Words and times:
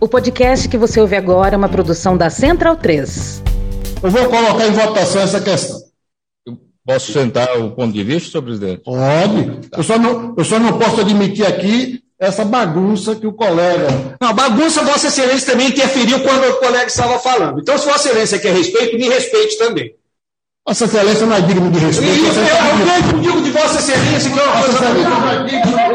O 0.00 0.08
podcast 0.08 0.68
que 0.68 0.78
você 0.78 1.00
ouve 1.00 1.14
agora 1.16 1.54
é 1.54 1.58
uma 1.58 1.68
produção 1.68 2.16
da 2.16 2.30
Central 2.30 2.76
3. 2.76 3.42
Eu 4.02 4.10
vou 4.10 4.24
colocar 4.26 4.66
em 4.66 4.72
votação 4.72 5.20
essa 5.22 5.40
questão. 5.40 5.78
Eu 6.46 6.56
posso 6.86 7.12
sentar 7.12 7.58
o 7.60 7.70
ponto 7.72 7.92
de 7.92 8.02
vista, 8.02 8.30
senhor 8.30 8.42
presidente? 8.42 8.82
Pode. 8.82 9.68
Eu 9.76 9.82
só 9.82 9.98
não, 9.98 10.34
eu 10.36 10.44
só 10.44 10.58
não 10.58 10.78
posso 10.78 11.00
admitir 11.02 11.46
aqui 11.46 12.00
essa 12.18 12.44
bagunça 12.44 13.14
que 13.14 13.26
o 13.26 13.32
colega. 13.32 14.16
Não, 14.20 14.32
bagunça, 14.32 14.82
Vossa 14.82 15.08
Excelência 15.08 15.52
também 15.52 15.68
interferiu 15.68 16.20
quando 16.20 16.44
o 16.48 16.54
colega 16.54 16.86
estava 16.86 17.18
falando. 17.18 17.60
Então, 17.60 17.76
se 17.76 17.84
Vossa 17.86 18.08
Excelência 18.08 18.38
quer 18.38 18.54
respeito, 18.54 18.96
me 18.96 19.08
respeite 19.08 19.58
também. 19.58 19.94
Vossa 20.66 20.84
Excelência 20.86 21.26
não 21.26 21.36
é 21.36 21.40
digno 21.42 21.70
de 21.70 21.78
respeito. 21.78 22.24
eu, 22.24 22.32
Você 22.32 22.40
eu, 22.40 22.46
digno- 22.46 23.16
eu 23.16 23.20
digo 23.20 23.42
de 23.42 23.50
Vossa 23.50 23.78
Excelência 23.78 24.30
que 24.30 24.38
é 24.38 24.42
uma 24.42 24.52
Vossa 24.52 24.66
coisa 24.78 24.84
Excelência 24.84 25.10
não 25.10 25.30
é 25.30 25.44
digno 25.44 25.72
de 25.76 25.94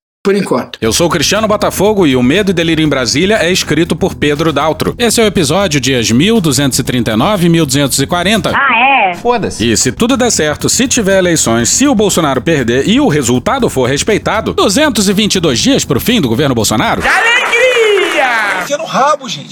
Por 0.23 0.35
enquanto. 0.35 0.77
Eu 0.79 0.93
sou 0.93 1.07
o 1.07 1.09
Cristiano 1.09 1.47
Botafogo 1.47 2.05
e 2.05 2.15
o 2.15 2.21
Medo 2.21 2.51
e 2.51 2.53
Delírio 2.53 2.85
em 2.85 2.87
Brasília 2.87 3.37
é 3.37 3.51
escrito 3.51 3.95
por 3.95 4.13
Pedro 4.13 4.53
Daltro. 4.53 4.93
Esse 4.95 5.19
é 5.19 5.23
o 5.23 5.25
episódio 5.25 5.81
dias 5.81 6.11
1239 6.11 7.47
e 7.47 7.49
1240. 7.49 8.51
Ah, 8.55 8.77
é? 8.77 9.13
E 9.59 9.75
se 9.75 9.91
tudo 9.91 10.15
der 10.15 10.29
certo, 10.29 10.69
se 10.69 10.87
tiver 10.87 11.17
eleições, 11.17 11.69
se 11.69 11.87
o 11.87 11.95
Bolsonaro 11.95 12.39
perder 12.39 12.87
e 12.87 12.99
o 12.99 13.07
resultado 13.07 13.67
for 13.67 13.89
respeitado, 13.89 14.53
222 14.53 15.57
dias 15.57 15.83
pro 15.83 15.99
fim 15.99 16.21
do 16.21 16.29
governo 16.29 16.53
Bolsonaro? 16.53 17.01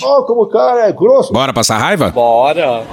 Ó, 0.03 0.22
como 0.22 0.44
o 0.44 0.50
cara 0.50 0.88
é 0.88 0.92
grosso. 0.92 1.34
Bora 1.34 1.52
passar 1.52 1.80
raiva? 1.80 2.12
Bora! 2.12 2.84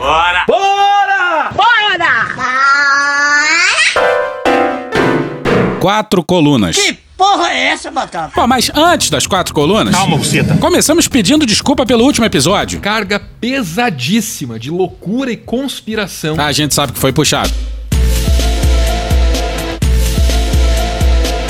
Quatro 5.78 6.24
colunas. 6.24 6.76
Porra 7.16 7.50
é 7.50 7.68
essa, 7.68 7.90
Batata? 7.90 8.32
Pô, 8.34 8.46
mas 8.46 8.70
antes 8.74 9.08
das 9.08 9.26
quatro 9.26 9.54
colunas. 9.54 9.94
Calma, 9.94 10.18
Começamos 10.60 11.08
pedindo 11.08 11.46
desculpa 11.46 11.86
pelo 11.86 12.04
último 12.04 12.26
episódio. 12.26 12.80
carga 12.80 13.18
pesadíssima 13.40 14.58
de 14.58 14.70
loucura 14.70 15.32
e 15.32 15.36
conspiração. 15.36 16.38
A 16.38 16.52
gente 16.52 16.74
sabe 16.74 16.92
que 16.92 16.98
foi 16.98 17.12
puxado. 17.12 17.52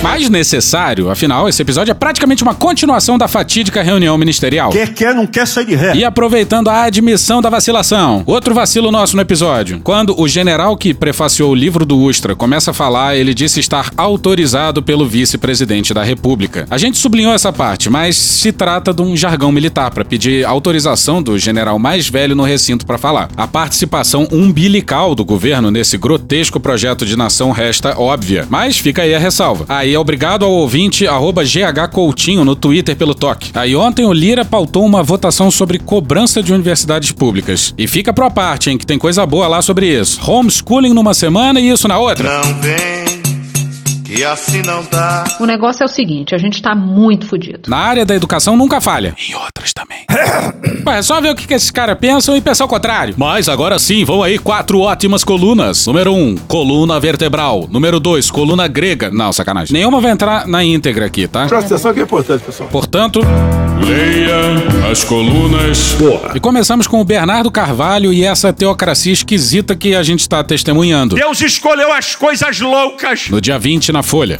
Mas 0.08 0.30
necessário, 0.30 1.10
afinal, 1.10 1.48
esse 1.48 1.60
episódio 1.60 1.90
é 1.90 1.94
praticamente 1.94 2.40
uma 2.44 2.54
continuação 2.54 3.18
da 3.18 3.26
fatídica 3.26 3.82
reunião 3.82 4.16
ministerial. 4.16 4.70
Quer, 4.70 4.94
quer, 4.94 5.12
não 5.12 5.26
quer 5.26 5.48
sair 5.48 5.66
de 5.66 5.74
ré. 5.74 5.96
E 5.96 6.04
aproveitando 6.04 6.68
a 6.68 6.84
admissão 6.84 7.42
da 7.42 7.50
vacilação, 7.50 8.22
outro 8.24 8.54
vacilo 8.54 8.92
nosso 8.92 9.16
no 9.16 9.22
episódio. 9.22 9.80
Quando 9.82 10.18
o 10.18 10.28
general 10.28 10.76
que 10.76 10.94
prefaciou 10.94 11.50
o 11.50 11.54
livro 11.56 11.84
do 11.84 11.98
Ustra 11.98 12.36
começa 12.36 12.70
a 12.70 12.74
falar, 12.74 13.16
ele 13.16 13.34
disse 13.34 13.58
estar 13.58 13.90
autorizado 13.96 14.80
pelo 14.80 15.04
vice-presidente 15.08 15.92
da 15.92 16.04
República. 16.04 16.66
A 16.70 16.78
gente 16.78 16.98
sublinhou 16.98 17.34
essa 17.34 17.52
parte, 17.52 17.91
mas 17.91 18.16
se 18.16 18.52
trata 18.52 18.94
de 18.94 19.02
um 19.02 19.16
jargão 19.16 19.50
militar 19.50 19.91
para 19.91 20.04
pedir 20.04 20.46
autorização 20.46 21.20
do 21.20 21.36
general 21.36 21.80
mais 21.80 22.08
velho 22.08 22.36
no 22.36 22.44
recinto 22.44 22.86
para 22.86 22.96
falar. 22.96 23.28
A 23.36 23.48
participação 23.48 24.28
umbilical 24.30 25.16
do 25.16 25.24
governo 25.24 25.68
nesse 25.68 25.98
grotesco 25.98 26.60
projeto 26.60 27.04
de 27.04 27.16
nação 27.16 27.50
resta 27.50 27.98
óbvia, 27.98 28.46
mas 28.48 28.78
fica 28.78 29.02
aí 29.02 29.12
a 29.12 29.18
ressalva. 29.18 29.64
Aí 29.69 29.95
obrigado 29.96 30.44
ao 30.44 30.52
ouvinte 30.52 31.06
arroba 31.06 31.42
GH 31.44 31.90
Coutinho 31.92 32.44
no 32.44 32.54
Twitter 32.54 32.96
pelo 32.96 33.14
toque. 33.14 33.50
Aí 33.54 33.74
ontem 33.74 34.04
o 34.04 34.12
Lira 34.12 34.44
pautou 34.44 34.84
uma 34.84 35.02
votação 35.02 35.50
sobre 35.50 35.78
cobrança 35.78 36.42
de 36.42 36.52
universidades 36.52 37.12
públicas. 37.12 37.74
E 37.78 37.86
fica 37.86 38.12
pro 38.12 38.30
parte, 38.30 38.70
hein, 38.70 38.78
que 38.78 38.86
tem 38.86 38.98
coisa 38.98 39.24
boa 39.24 39.46
lá 39.46 39.62
sobre 39.62 39.86
isso. 39.88 40.20
Homeschooling 40.30 40.92
numa 40.92 41.14
semana 41.14 41.60
e 41.60 41.70
isso 41.70 41.88
na 41.88 41.98
outra. 41.98 42.40
Não 42.40 43.16
que 44.06 44.25
assim 44.25 44.62
não 44.62 44.84
dá. 44.84 45.25
O 45.41 45.47
negócio 45.47 45.83
é 45.83 45.87
o 45.87 45.89
seguinte, 45.89 46.34
a 46.34 46.39
gente 46.39 46.62
tá 46.62 46.75
muito 46.75 47.27
fudido. 47.27 47.69
Na 47.69 47.78
área 47.78 48.06
da 48.06 48.15
educação 48.15 48.56
nunca 48.56 48.81
falha. 48.81 49.15
Em 49.28 49.34
outras 49.34 49.72
também. 49.72 50.06
Ué, 50.87 50.99
é 50.99 51.03
só 51.03 51.21
ver 51.21 51.31
o 51.31 51.34
que, 51.34 51.47
que 51.47 51.55
esses 51.55 51.71
caras 51.71 51.99
pensam 51.99 52.37
e 52.37 52.41
pensar 52.41 52.65
o 52.65 52.69
contrário. 52.69 53.15
Mas 53.17 53.49
agora 53.49 53.78
sim, 53.78 54.05
vão 54.05 54.22
aí 54.22 54.39
quatro 54.39 54.78
ótimas 54.81 55.25
colunas. 55.25 55.84
Número 55.87 56.15
um, 56.15 56.37
coluna 56.37 57.00
vertebral. 57.00 57.67
Número 57.69 57.99
dois, 57.99 58.31
coluna 58.31 58.69
grega. 58.69 59.11
Não, 59.11 59.33
sacanagem. 59.33 59.72
Nenhuma 59.72 60.00
vai 60.00 60.12
entrar 60.12 60.47
na 60.47 60.62
íntegra 60.62 61.06
aqui, 61.06 61.27
tá? 61.27 61.47
Presta 61.47 61.75
atenção 61.75 61.93
que 61.93 62.00
é 62.00 62.03
importante, 62.05 62.44
pessoal. 62.44 62.69
Portanto, 62.69 63.21
leia 63.84 64.91
as 64.91 65.03
colunas. 65.03 65.97
E 66.34 66.41
começamos 66.41 66.87
com 66.87 67.00
o 67.00 67.05
Bernardo 67.05 67.50
Carvalho 67.50 68.12
e 68.12 68.25
essa 68.25 68.53
teocracia 68.53 69.12
esquisita 69.12 69.75
que 69.75 69.94
a 69.94 70.03
gente 70.03 70.21
está 70.21 70.44
testemunhando. 70.44 71.17
Deus 71.17 71.41
escolheu 71.41 71.93
as 71.93 72.15
coisas 72.15 72.61
loucas. 72.61 73.28
No 73.28 73.41
dia 73.41 73.59
20 73.59 73.93
na 73.93 74.03
Folha. 74.06 74.39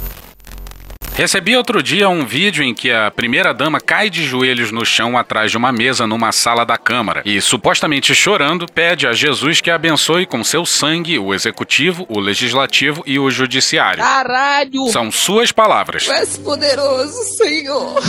Recebi 1.16 1.56
outro 1.56 1.82
dia 1.82 2.09
um 2.09 2.25
vídeo 2.25 2.62
em 2.62 2.72
que 2.72 2.93
a 2.93 3.10
primeira-dama 3.10 3.81
cai 3.81 4.09
de 4.09 4.25
joelhos 4.25 4.71
no 4.71 4.87
chão 4.87 5.19
atrás 5.19 5.50
de 5.50 5.56
uma 5.56 5.72
mesa 5.72 6.06
numa 6.06 6.31
sala 6.31 6.65
da 6.65 6.78
Câmara 6.78 7.22
e, 7.25 7.41
supostamente 7.41 8.15
chorando, 8.15 8.66
pede 8.72 9.09
a 9.09 9.12
Jesus 9.12 9.60
que 9.60 9.69
abençoe 9.69 10.25
com 10.25 10.44
seu 10.44 10.65
sangue 10.65 11.19
o 11.19 11.34
executivo, 11.34 12.06
o 12.09 12.21
legislativo 12.21 13.03
e 13.04 13.19
o 13.19 13.28
judiciário. 13.28 14.04
Caralho! 14.04 14.87
São 14.93 15.10
suas 15.10 15.50
palavras. 15.50 16.04
Tu 16.04 16.12
és 16.12 16.37
poderoso, 16.37 17.25
Senhor! 17.37 18.00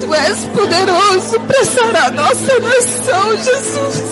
Tu 0.00 0.14
és 0.14 0.44
poderoso 0.56 1.40
para 1.40 1.64
sarar 1.66 2.06
a 2.06 2.10
nossa 2.12 2.60
nação, 2.60 3.36
Jesus! 3.36 4.02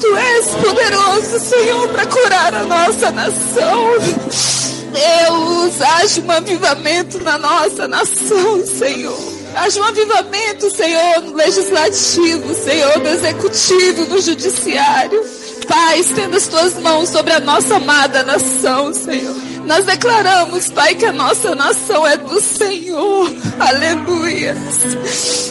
Tu 0.00 0.16
és 0.16 0.46
poderoso, 0.54 1.40
Senhor, 1.40 1.88
para 1.90 2.06
curar 2.06 2.54
a 2.54 2.64
nossa 2.64 3.10
nação! 3.10 4.73
Deus, 4.94 5.82
haja 5.82 6.20
um 6.20 6.30
avivamento 6.30 7.18
na 7.24 7.36
nossa 7.36 7.88
nação, 7.88 8.64
Senhor! 8.64 9.34
Haja 9.56 9.80
um 9.80 9.84
avivamento, 9.84 10.70
Senhor, 10.70 11.20
no 11.22 11.34
legislativo, 11.34 12.54
Senhor, 12.54 12.98
no 12.98 13.08
executivo, 13.08 14.06
no 14.06 14.20
judiciário. 14.20 15.20
Pai, 15.66 15.98
estenda 15.98 16.36
as 16.36 16.46
tuas 16.46 16.74
mãos 16.74 17.08
sobre 17.08 17.32
a 17.32 17.40
nossa 17.40 17.76
amada 17.76 18.22
nação, 18.22 18.94
Senhor. 18.94 19.34
Nós 19.66 19.84
declaramos, 19.84 20.68
Pai, 20.68 20.94
que 20.94 21.06
a 21.06 21.12
nossa 21.12 21.54
nação 21.54 22.06
é 22.06 22.16
do 22.16 22.40
Senhor. 22.40 23.30
Aleluia. 23.58 24.54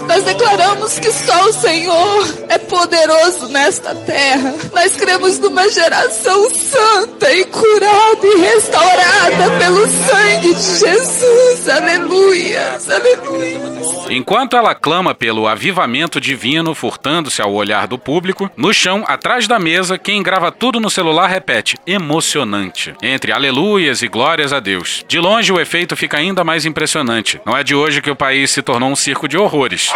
Nós 0.07 0.23
declaramos 0.23 0.99
que 0.99 1.11
só 1.11 1.49
o 1.49 1.53
Senhor 1.53 2.45
é 2.49 2.57
poderoso 2.57 3.49
nesta 3.49 3.95
terra. 3.95 4.53
Nós 4.73 4.95
cremos 4.95 5.39
numa 5.39 5.67
geração 5.69 6.49
santa 6.51 7.33
e 7.33 7.43
curada 7.45 8.27
e 8.27 8.37
restaurada 8.39 9.51
pelo 9.59 9.87
sangue 9.87 10.53
de 10.53 10.79
Jesus. 10.79 11.69
Aleluia. 11.69 12.77
Aleluia. 12.89 13.73
Enquanto 14.09 14.55
ela 14.55 14.75
clama 14.75 15.15
pelo 15.15 15.47
avivamento 15.47 16.21
divino, 16.21 16.75
furtando-se 16.75 17.41
ao 17.41 17.53
olhar 17.53 17.87
do 17.87 17.97
público, 17.97 18.49
no 18.55 18.73
chão, 18.73 19.03
atrás 19.07 19.47
da 19.47 19.57
mesa, 19.57 19.97
quem 19.97 20.21
grava 20.21 20.51
tudo 20.51 20.79
no 20.79 20.89
celular 20.89 21.27
repete: 21.27 21.77
emocionante. 21.87 22.93
Entre 23.01 23.31
aleluias 23.31 24.02
e 24.03 24.07
glórias 24.07 24.53
a 24.53 24.59
Deus. 24.59 25.03
De 25.07 25.19
longe, 25.19 25.51
o 25.51 25.59
efeito 25.59 25.95
fica 25.95 26.17
ainda 26.17 26.43
mais 26.43 26.65
impressionante. 26.65 27.39
Não 27.45 27.57
é 27.57 27.63
de 27.63 27.73
hoje 27.73 28.01
que 28.01 28.11
o 28.11 28.15
país 28.15 28.51
se 28.51 28.61
tornou 28.61 28.89
um 28.89 28.95
circo 28.95 29.27
de 29.27 29.37
horrores. 29.37 29.91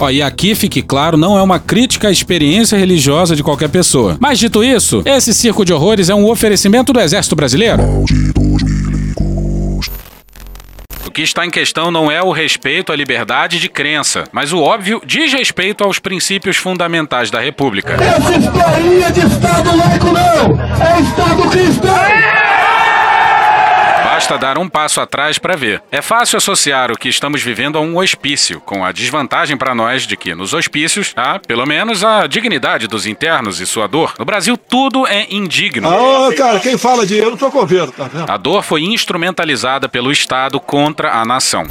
Ó, 0.00 0.10
e 0.10 0.20
aqui 0.20 0.54
fique 0.54 0.82
claro, 0.82 1.16
não 1.16 1.38
é 1.38 1.42
uma 1.42 1.60
crítica 1.60 2.08
à 2.08 2.10
experiência 2.10 2.76
religiosa 2.76 3.36
de 3.36 3.42
qualquer 3.42 3.68
pessoa. 3.68 4.16
Mas 4.18 4.38
dito 4.38 4.64
isso, 4.64 5.00
esse 5.04 5.32
circo 5.32 5.64
de 5.64 5.72
horrores 5.72 6.08
é 6.08 6.14
um 6.14 6.28
oferecimento 6.28 6.92
do 6.92 6.98
Exército 6.98 7.36
Brasileiro. 7.36 7.82
O 7.82 8.41
que 11.12 11.22
está 11.22 11.44
em 11.44 11.50
questão 11.50 11.90
não 11.90 12.10
é 12.10 12.22
o 12.22 12.32
respeito 12.32 12.92
à 12.92 12.96
liberdade 12.96 13.60
de 13.60 13.68
crença, 13.68 14.24
mas 14.32 14.52
o 14.52 14.60
óbvio 14.60 15.00
desrespeito 15.04 15.84
aos 15.84 15.98
princípios 15.98 16.56
fundamentais 16.56 17.30
da 17.30 17.40
República. 17.40 17.94
Essa 17.94 18.36
historinha 18.36 19.12
de 19.12 19.20
Estado 19.20 19.76
laico 19.76 20.06
não! 20.06 20.60
É 20.80 21.00
Estado 21.00 21.50
cristão! 21.50 22.81
Basta 24.22 24.38
dar 24.38 24.56
um 24.56 24.68
passo 24.68 25.00
atrás 25.00 25.36
para 25.36 25.56
ver. 25.56 25.82
É 25.90 26.00
fácil 26.00 26.36
associar 26.36 26.92
o 26.92 26.96
que 26.96 27.08
estamos 27.08 27.42
vivendo 27.42 27.76
a 27.76 27.80
um 27.80 27.98
hospício, 27.98 28.60
com 28.60 28.84
a 28.84 28.92
desvantagem 28.92 29.56
para 29.56 29.74
nós 29.74 30.06
de 30.06 30.16
que 30.16 30.32
nos 30.32 30.54
hospícios 30.54 31.12
há, 31.16 31.40
pelo 31.40 31.66
menos, 31.66 32.04
a 32.04 32.28
dignidade 32.28 32.86
dos 32.86 33.04
internos 33.04 33.60
e 33.60 33.66
sua 33.66 33.88
dor. 33.88 34.14
No 34.20 34.24
Brasil, 34.24 34.56
tudo 34.56 35.08
é 35.08 35.26
indigno. 35.28 35.88
Ah, 35.88 36.32
cara, 36.36 36.60
quem 36.60 36.78
fala 36.78 37.04
de 37.04 37.18
eu 37.18 37.30
não 37.30 37.36
tô 37.36 37.50
com 37.50 37.58
governo, 37.58 37.90
tá 37.90 38.04
vendo? 38.04 38.30
A 38.30 38.36
dor 38.36 38.62
foi 38.62 38.82
instrumentalizada 38.82 39.88
pelo 39.88 40.12
Estado 40.12 40.60
contra 40.60 41.14
a 41.14 41.24
nação. 41.24 41.66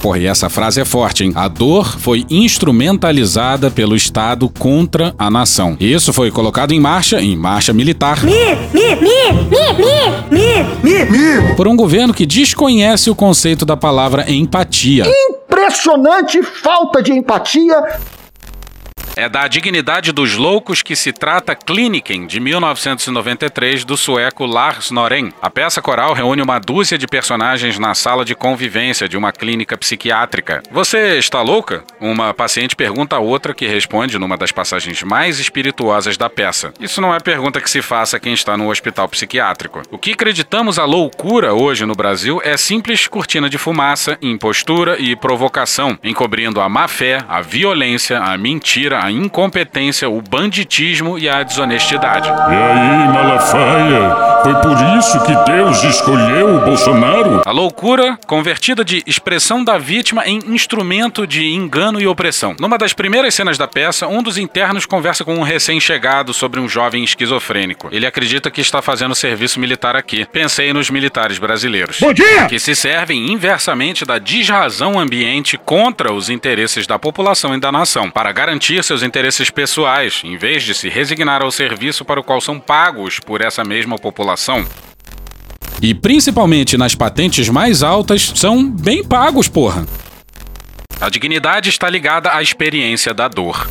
Porra, 0.00 0.18
e 0.18 0.26
essa 0.26 0.48
frase 0.48 0.80
é 0.80 0.84
forte, 0.84 1.24
hein? 1.24 1.32
A 1.34 1.48
dor 1.48 1.98
foi 1.98 2.24
instrumentalizada 2.30 3.70
pelo 3.70 3.96
Estado 3.96 4.48
contra 4.48 5.14
a 5.18 5.30
nação. 5.30 5.76
Isso 5.80 6.12
foi 6.12 6.30
colocado 6.30 6.72
em 6.72 6.80
marcha, 6.80 7.20
em 7.20 7.36
marcha 7.36 7.72
militar. 7.72 8.22
Mi, 8.22 8.32
mi, 8.72 8.94
mi, 8.94 9.32
mi, 9.50 10.28
mi, 10.30 10.64
mi, 10.82 11.04
mi. 11.04 11.54
Por 11.56 11.66
um 11.66 11.76
governo 11.76 12.14
que 12.14 12.26
desconhece 12.26 13.10
o 13.10 13.14
conceito 13.14 13.64
da 13.64 13.76
palavra 13.76 14.30
empatia. 14.30 15.04
Impressionante 15.06 16.42
falta 16.42 17.02
de 17.02 17.12
empatia. 17.12 17.74
É 19.18 19.28
da 19.28 19.48
Dignidade 19.48 20.12
dos 20.12 20.36
Loucos 20.36 20.80
que 20.80 20.94
se 20.94 21.12
trata 21.12 21.56
Kliniken, 21.56 22.24
de 22.24 22.38
1993, 22.38 23.84
do 23.84 23.96
sueco 23.96 24.46
Lars 24.46 24.92
Norén. 24.92 25.32
A 25.42 25.50
peça 25.50 25.82
coral 25.82 26.12
reúne 26.12 26.40
uma 26.40 26.60
dúzia 26.60 26.96
de 26.96 27.08
personagens 27.08 27.80
na 27.80 27.96
sala 27.96 28.24
de 28.24 28.36
convivência 28.36 29.08
de 29.08 29.16
uma 29.16 29.32
clínica 29.32 29.76
psiquiátrica. 29.76 30.62
Você 30.70 31.18
está 31.18 31.42
louca? 31.42 31.82
Uma 32.00 32.32
paciente 32.32 32.76
pergunta 32.76 33.16
a 33.16 33.18
outra 33.18 33.52
que 33.52 33.66
responde 33.66 34.16
numa 34.20 34.36
das 34.36 34.52
passagens 34.52 35.02
mais 35.02 35.40
espirituosas 35.40 36.16
da 36.16 36.30
peça. 36.30 36.72
Isso 36.78 37.00
não 37.00 37.12
é 37.12 37.18
pergunta 37.18 37.60
que 37.60 37.68
se 37.68 37.82
faça 37.82 38.18
a 38.18 38.20
quem 38.20 38.34
está 38.34 38.56
no 38.56 38.70
hospital 38.70 39.08
psiquiátrico. 39.08 39.82
O 39.90 39.98
que 39.98 40.12
acreditamos 40.12 40.78
a 40.78 40.84
loucura 40.84 41.54
hoje 41.54 41.84
no 41.84 41.96
Brasil 41.96 42.40
é 42.44 42.56
simples 42.56 43.08
cortina 43.08 43.50
de 43.50 43.58
fumaça, 43.58 44.16
impostura 44.22 44.96
e 44.96 45.16
provocação, 45.16 45.98
encobrindo 46.04 46.60
a 46.60 46.68
má 46.68 46.86
fé, 46.86 47.18
a 47.28 47.40
violência, 47.40 48.20
a 48.20 48.38
mentira, 48.38 49.07
a 49.07 49.07
incompetência, 49.10 50.08
o 50.08 50.20
banditismo 50.20 51.18
e 51.18 51.28
a 51.28 51.42
desonestidade. 51.42 52.28
E 52.28 52.32
aí, 52.32 53.08
Malafaia? 53.08 54.28
Foi 54.42 54.54
por 54.54 54.98
isso 54.98 55.20
que 55.24 55.34
Deus 55.50 55.82
escolheu 55.82 56.56
o 56.56 56.60
Bolsonaro? 56.60 57.42
A 57.44 57.50
loucura 57.50 58.18
convertida 58.26 58.84
de 58.84 59.02
expressão 59.06 59.64
da 59.64 59.78
vítima 59.78 60.26
em 60.26 60.38
instrumento 60.46 61.26
de 61.26 61.46
engano 61.48 62.00
e 62.00 62.06
opressão. 62.06 62.54
Numa 62.60 62.78
das 62.78 62.92
primeiras 62.92 63.34
cenas 63.34 63.58
da 63.58 63.66
peça, 63.66 64.06
um 64.06 64.22
dos 64.22 64.38
internos 64.38 64.86
conversa 64.86 65.24
com 65.24 65.34
um 65.34 65.42
recém-chegado 65.42 66.32
sobre 66.32 66.60
um 66.60 66.68
jovem 66.68 67.02
esquizofrênico. 67.02 67.88
Ele 67.90 68.06
acredita 68.06 68.50
que 68.50 68.60
está 68.60 68.80
fazendo 68.80 69.14
serviço 69.14 69.58
militar 69.58 69.96
aqui. 69.96 70.24
Pensei 70.24 70.72
nos 70.72 70.88
militares 70.88 71.38
brasileiros. 71.38 71.98
Bom 72.00 72.12
dia! 72.12 72.46
Que 72.46 72.58
se 72.58 72.76
servem 72.76 73.32
inversamente 73.32 74.04
da 74.04 74.18
desrazão 74.18 74.98
ambiente 74.98 75.58
contra 75.58 76.12
os 76.12 76.30
interesses 76.30 76.86
da 76.86 76.98
população 76.98 77.54
e 77.54 77.60
da 77.60 77.72
nação, 77.72 78.10
para 78.10 78.32
garantir 78.32 78.82
seus 78.84 78.97
interesses 79.02 79.50
pessoais, 79.50 80.20
em 80.24 80.36
vez 80.36 80.62
de 80.62 80.74
se 80.74 80.88
resignar 80.88 81.42
ao 81.42 81.50
serviço 81.50 82.04
para 82.04 82.20
o 82.20 82.24
qual 82.24 82.40
são 82.40 82.58
pagos 82.58 83.18
por 83.20 83.40
essa 83.40 83.64
mesma 83.64 83.98
população. 83.98 84.66
E 85.80 85.94
principalmente 85.94 86.76
nas 86.76 86.94
patentes 86.94 87.48
mais 87.48 87.82
altas, 87.82 88.32
são 88.34 88.68
bem 88.68 89.04
pagos, 89.04 89.48
porra. 89.48 89.86
A 91.00 91.08
dignidade 91.08 91.68
está 91.68 91.88
ligada 91.88 92.34
à 92.34 92.42
experiência 92.42 93.14
da 93.14 93.28
dor. 93.28 93.68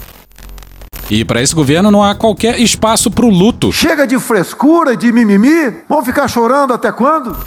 E 1.10 1.24
para 1.24 1.42
esse 1.42 1.56
governo 1.56 1.90
não 1.90 2.04
há 2.04 2.16
qualquer 2.16 2.60
espaço 2.60 3.10
pro 3.10 3.30
luto. 3.30 3.72
Chega 3.72 4.06
de 4.06 4.20
frescura, 4.20 4.96
de 4.96 5.12
mimimi. 5.12 5.84
Vão 5.88 6.04
ficar 6.04 6.28
chorando 6.28 6.74
até 6.74 6.92
quando? 6.92 7.38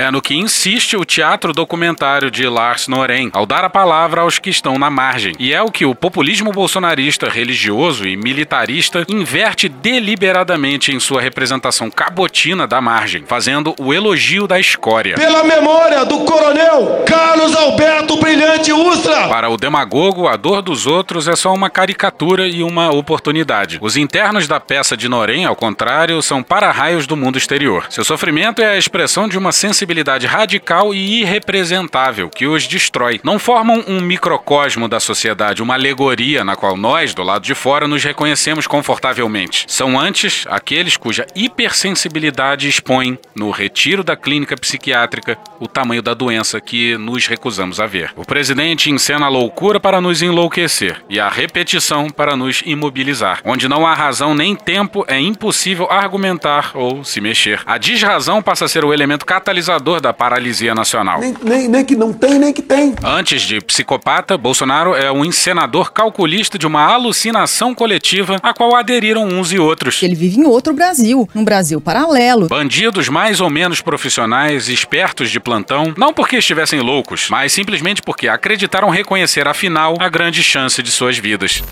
É 0.00 0.10
no 0.10 0.22
que 0.22 0.34
insiste 0.34 0.96
o 0.96 1.04
teatro 1.04 1.52
documentário 1.52 2.30
de 2.30 2.48
Lars 2.48 2.88
Norén, 2.88 3.28
ao 3.34 3.44
dar 3.44 3.66
a 3.66 3.68
palavra 3.68 4.22
aos 4.22 4.38
que 4.38 4.48
estão 4.48 4.78
na 4.78 4.88
margem. 4.88 5.34
E 5.38 5.52
é 5.52 5.60
o 5.60 5.70
que 5.70 5.84
o 5.84 5.94
populismo 5.94 6.52
bolsonarista, 6.52 7.28
religioso 7.28 8.08
e 8.08 8.16
militarista 8.16 9.04
inverte 9.10 9.68
deliberadamente 9.68 10.90
em 10.90 10.98
sua 10.98 11.20
representação 11.20 11.90
cabotina 11.90 12.66
da 12.66 12.80
margem, 12.80 13.24
fazendo 13.26 13.74
o 13.78 13.92
elogio 13.92 14.46
da 14.46 14.58
escória. 14.58 15.16
Pela 15.16 15.44
memória 15.44 16.02
do 16.06 16.20
coronel 16.20 17.04
Carlos 17.06 17.54
Alberto 17.54 18.16
Brilhante 18.16 18.72
Ustra! 18.72 19.28
Para 19.28 19.50
o 19.50 19.58
demagogo, 19.58 20.28
a 20.28 20.36
dor 20.36 20.62
dos 20.62 20.86
outros 20.86 21.28
é 21.28 21.36
só 21.36 21.52
uma 21.52 21.68
caricatura 21.68 22.48
e 22.48 22.62
uma 22.62 22.88
oportunidade. 22.88 23.78
Os 23.82 23.98
internos 23.98 24.48
da 24.48 24.58
peça 24.58 24.96
de 24.96 25.10
Norém, 25.10 25.44
ao 25.44 25.54
contrário, 25.54 26.22
são 26.22 26.42
para-raios 26.42 27.06
do 27.06 27.18
mundo 27.18 27.36
exterior. 27.36 27.84
Seu 27.90 28.02
sofrimento 28.02 28.62
é 28.62 28.70
a 28.70 28.78
expressão 28.78 29.28
de 29.28 29.36
uma 29.36 29.52
sensibilidade 29.52 29.89
radical 30.26 30.94
e 30.94 31.20
irrepresentável 31.20 32.28
que 32.28 32.46
os 32.46 32.66
destrói. 32.66 33.20
Não 33.24 33.38
formam 33.38 33.84
um 33.86 34.00
microcosmo 34.00 34.88
da 34.88 35.00
sociedade, 35.00 35.62
uma 35.62 35.74
alegoria 35.74 36.44
na 36.44 36.56
qual 36.56 36.76
nós, 36.76 37.14
do 37.14 37.22
lado 37.22 37.42
de 37.42 37.54
fora, 37.54 37.88
nos 37.88 38.04
reconhecemos 38.04 38.66
confortavelmente. 38.66 39.64
São 39.68 39.98
antes 39.98 40.46
aqueles 40.48 40.96
cuja 40.96 41.26
hipersensibilidade 41.34 42.68
expõe, 42.68 43.18
no 43.34 43.50
retiro 43.50 44.04
da 44.04 44.16
clínica 44.16 44.56
psiquiátrica, 44.56 45.38
o 45.58 45.66
tamanho 45.66 46.02
da 46.02 46.14
doença 46.14 46.60
que 46.60 46.96
nos 46.96 47.26
recusamos 47.26 47.80
a 47.80 47.86
ver. 47.86 48.12
O 48.16 48.24
presidente 48.24 48.90
encena 48.90 49.26
a 49.26 49.28
loucura 49.28 49.80
para 49.80 50.00
nos 50.00 50.22
enlouquecer 50.22 51.02
e 51.08 51.18
a 51.18 51.28
repetição 51.28 52.08
para 52.08 52.36
nos 52.36 52.62
imobilizar. 52.64 53.40
Onde 53.44 53.68
não 53.68 53.86
há 53.86 53.94
razão 53.94 54.34
nem 54.34 54.54
tempo, 54.54 55.04
é 55.08 55.18
impossível 55.18 55.90
argumentar 55.90 56.72
ou 56.74 57.04
se 57.04 57.20
mexer. 57.20 57.60
A 57.66 57.78
desrazão 57.78 58.42
passa 58.42 58.64
a 58.64 58.68
ser 58.68 58.84
o 58.84 58.92
elemento 58.92 59.26
catalisador 59.26 59.69
da 59.78 60.12
paralisia 60.12 60.74
nacional. 60.74 61.20
Nem, 61.20 61.34
nem, 61.42 61.68
nem 61.68 61.84
que 61.84 61.94
não 61.94 62.12
tem, 62.12 62.38
nem 62.38 62.52
que 62.52 62.62
tem. 62.62 62.94
Antes 63.02 63.42
de 63.42 63.60
psicopata, 63.60 64.36
Bolsonaro 64.36 64.94
é 64.94 65.10
um 65.12 65.24
encenador 65.24 65.92
calculista 65.92 66.58
de 66.58 66.66
uma 66.66 66.84
alucinação 66.84 67.74
coletiva 67.74 68.36
a 68.42 68.52
qual 68.52 68.74
aderiram 68.74 69.24
uns 69.24 69.52
e 69.52 69.58
outros. 69.58 70.02
Ele 70.02 70.14
vive 70.14 70.40
em 70.40 70.44
outro 70.44 70.72
Brasil, 70.72 71.28
num 71.34 71.44
Brasil 71.44 71.80
paralelo. 71.80 72.48
Bandidos 72.48 73.08
mais 73.08 73.40
ou 73.40 73.50
menos 73.50 73.80
profissionais, 73.80 74.68
espertos 74.68 75.30
de 75.30 75.38
plantão, 75.38 75.94
não 75.96 76.12
porque 76.12 76.36
estivessem 76.36 76.80
loucos, 76.80 77.28
mas 77.30 77.52
simplesmente 77.52 78.02
porque 78.02 78.28
acreditaram 78.28 78.88
reconhecer 78.88 79.46
afinal 79.46 79.96
a 80.00 80.08
grande 80.08 80.42
chance 80.42 80.82
de 80.82 80.90
suas 80.90 81.18
vidas. 81.18 81.62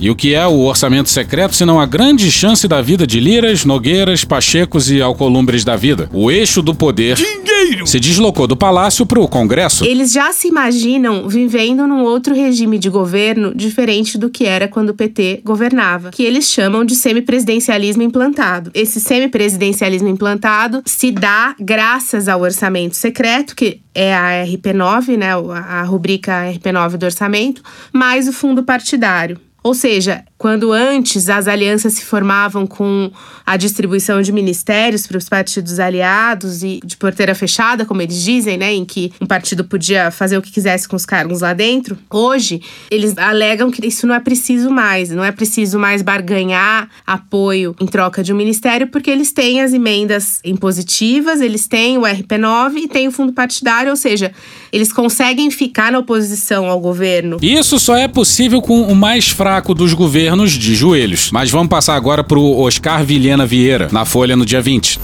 E 0.00 0.08
o 0.08 0.16
que 0.16 0.34
é 0.34 0.46
o 0.46 0.60
orçamento 0.60 1.10
secreto 1.10 1.54
senão 1.54 1.78
a 1.78 1.84
grande 1.84 2.30
chance 2.30 2.66
da 2.66 2.80
vida 2.80 3.06
de 3.06 3.20
Liras, 3.20 3.66
Nogueiras, 3.66 4.24
Pachecos 4.24 4.90
e 4.90 5.02
Alcolumbres 5.02 5.62
da 5.62 5.76
vida? 5.76 6.08
O 6.10 6.30
eixo 6.30 6.62
do 6.62 6.74
poder 6.74 7.16
Dinheiro! 7.16 7.86
se 7.86 8.00
deslocou 8.00 8.46
do 8.46 8.56
palácio 8.56 9.04
para 9.04 9.20
o 9.20 9.28
Congresso. 9.28 9.84
Eles 9.84 10.10
já 10.10 10.32
se 10.32 10.48
imaginam 10.48 11.28
vivendo 11.28 11.86
num 11.86 12.02
outro 12.02 12.34
regime 12.34 12.78
de 12.78 12.88
governo 12.88 13.54
diferente 13.54 14.16
do 14.16 14.30
que 14.30 14.46
era 14.46 14.66
quando 14.66 14.88
o 14.88 14.94
PT 14.94 15.42
governava, 15.44 16.10
que 16.10 16.22
eles 16.22 16.50
chamam 16.50 16.82
de 16.82 16.94
semipresidencialismo 16.94 18.02
implantado. 18.02 18.70
Esse 18.72 19.00
semipresidencialismo 19.00 20.08
implantado 20.08 20.82
se 20.86 21.10
dá 21.10 21.54
graças 21.60 22.26
ao 22.26 22.40
orçamento 22.40 22.96
secreto, 22.96 23.54
que 23.54 23.82
é 23.94 24.14
a 24.14 24.46
RP9, 24.46 25.18
né, 25.18 25.32
a 25.32 25.82
rubrica 25.82 26.50
RP9 26.50 26.96
do 26.96 27.04
orçamento, 27.04 27.62
mais 27.92 28.26
o 28.26 28.32
fundo 28.32 28.62
partidário. 28.62 29.38
Ou 29.62 29.74
seja, 29.74 30.24
quando 30.40 30.72
antes 30.72 31.28
as 31.28 31.46
alianças 31.46 31.92
se 31.92 32.02
formavam 32.02 32.66
com 32.66 33.10
a 33.44 33.58
distribuição 33.58 34.22
de 34.22 34.32
ministérios 34.32 35.06
para 35.06 35.18
os 35.18 35.28
partidos 35.28 35.78
aliados 35.78 36.62
e 36.62 36.80
de 36.82 36.96
porteira 36.96 37.34
fechada, 37.34 37.84
como 37.84 38.00
eles 38.00 38.22
dizem, 38.22 38.56
né, 38.56 38.72
em 38.72 38.86
que 38.86 39.12
um 39.20 39.26
partido 39.26 39.64
podia 39.64 40.10
fazer 40.10 40.38
o 40.38 40.42
que 40.42 40.50
quisesse 40.50 40.88
com 40.88 40.96
os 40.96 41.04
cargos 41.04 41.42
lá 41.42 41.52
dentro, 41.52 41.98
hoje 42.08 42.62
eles 42.90 43.18
alegam 43.18 43.70
que 43.70 43.86
isso 43.86 44.06
não 44.06 44.14
é 44.14 44.20
preciso 44.20 44.70
mais, 44.70 45.10
não 45.10 45.22
é 45.22 45.30
preciso 45.30 45.78
mais 45.78 46.00
barganhar 46.00 46.88
apoio 47.06 47.76
em 47.78 47.86
troca 47.86 48.22
de 48.22 48.32
um 48.32 48.36
ministério, 48.36 48.86
porque 48.86 49.10
eles 49.10 49.32
têm 49.32 49.60
as 49.60 49.74
emendas 49.74 50.40
impositivas, 50.42 51.42
eles 51.42 51.66
têm 51.66 51.98
o 51.98 52.02
RP9 52.02 52.76
e 52.76 52.88
têm 52.88 53.08
o 53.08 53.12
fundo 53.12 53.34
partidário, 53.34 53.90
ou 53.90 53.96
seja, 53.96 54.32
eles 54.72 54.90
conseguem 54.90 55.50
ficar 55.50 55.92
na 55.92 55.98
oposição 55.98 56.64
ao 56.64 56.80
governo. 56.80 57.36
Isso 57.42 57.78
só 57.78 57.94
é 57.94 58.08
possível 58.08 58.62
com 58.62 58.80
o 58.84 58.96
mais 58.96 59.28
fraco 59.28 59.74
dos 59.74 59.92
governos 59.92 60.29
de 60.36 60.74
joelhos. 60.74 61.30
Mas 61.30 61.50
vamos 61.50 61.68
passar 61.68 61.94
agora 61.94 62.24
para 62.24 62.38
o 62.38 62.62
Oscar 62.62 63.04
Vilhena 63.04 63.46
Vieira, 63.46 63.88
na 63.90 64.04
Folha 64.04 64.36
no 64.36 64.46
dia 64.46 64.60
20. 64.60 64.98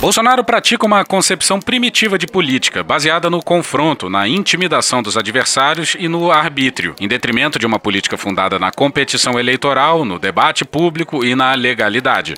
Bolsonaro 0.00 0.44
pratica 0.44 0.86
uma 0.86 1.04
concepção 1.04 1.60
primitiva 1.60 2.16
de 2.16 2.26
política, 2.26 2.84
baseada 2.84 3.28
no 3.28 3.42
confronto, 3.42 4.08
na 4.08 4.28
intimidação 4.28 5.02
dos 5.02 5.16
adversários 5.16 5.96
e 5.98 6.06
no 6.06 6.30
arbítrio, 6.30 6.94
em 7.00 7.08
detrimento 7.08 7.58
de 7.58 7.66
uma 7.66 7.80
política 7.80 8.16
fundada 8.16 8.60
na 8.60 8.70
competição 8.70 9.38
eleitoral, 9.38 10.04
no 10.04 10.18
debate 10.18 10.64
público 10.64 11.24
e 11.24 11.34
na 11.34 11.52
legalidade. 11.54 12.34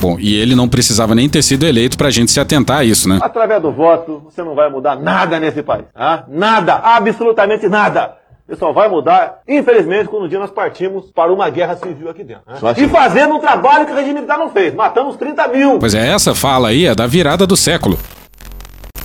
Bom, 0.00 0.16
e 0.18 0.34
ele 0.34 0.54
não 0.54 0.66
precisava 0.66 1.14
nem 1.14 1.28
ter 1.28 1.42
sido 1.42 1.66
eleito 1.66 1.98
pra 1.98 2.08
gente 2.08 2.32
se 2.32 2.40
atentar 2.40 2.78
a 2.78 2.84
isso, 2.84 3.06
né? 3.06 3.18
Através 3.20 3.60
do 3.60 3.70
voto, 3.70 4.22
você 4.24 4.42
não 4.42 4.54
vai 4.54 4.70
mudar 4.70 4.96
nada 4.96 5.38
nesse 5.38 5.62
país. 5.62 5.84
Tá? 5.92 6.24
Nada, 6.26 6.76
absolutamente 6.76 7.68
nada. 7.68 8.16
Você 8.50 8.56
só 8.56 8.72
vai 8.72 8.88
mudar, 8.88 9.42
infelizmente, 9.46 10.08
quando 10.08 10.24
um 10.24 10.28
dia 10.28 10.40
nós 10.40 10.50
partimos 10.50 11.08
para 11.12 11.32
uma 11.32 11.48
guerra 11.48 11.76
civil 11.76 12.10
aqui 12.10 12.24
dentro. 12.24 12.42
Né? 12.48 12.74
E 12.78 12.88
fazendo 12.88 13.36
um 13.36 13.38
trabalho 13.38 13.86
que 13.86 13.92
o 13.92 13.94
regime 13.94 14.14
militar 14.14 14.36
não 14.36 14.50
fez. 14.50 14.74
Matamos 14.74 15.14
30 15.14 15.46
mil. 15.48 15.78
Pois 15.78 15.94
é, 15.94 16.08
essa 16.08 16.34
fala 16.34 16.70
aí 16.70 16.84
é 16.84 16.92
da 16.92 17.06
virada 17.06 17.46
do 17.46 17.56
século. 17.56 17.96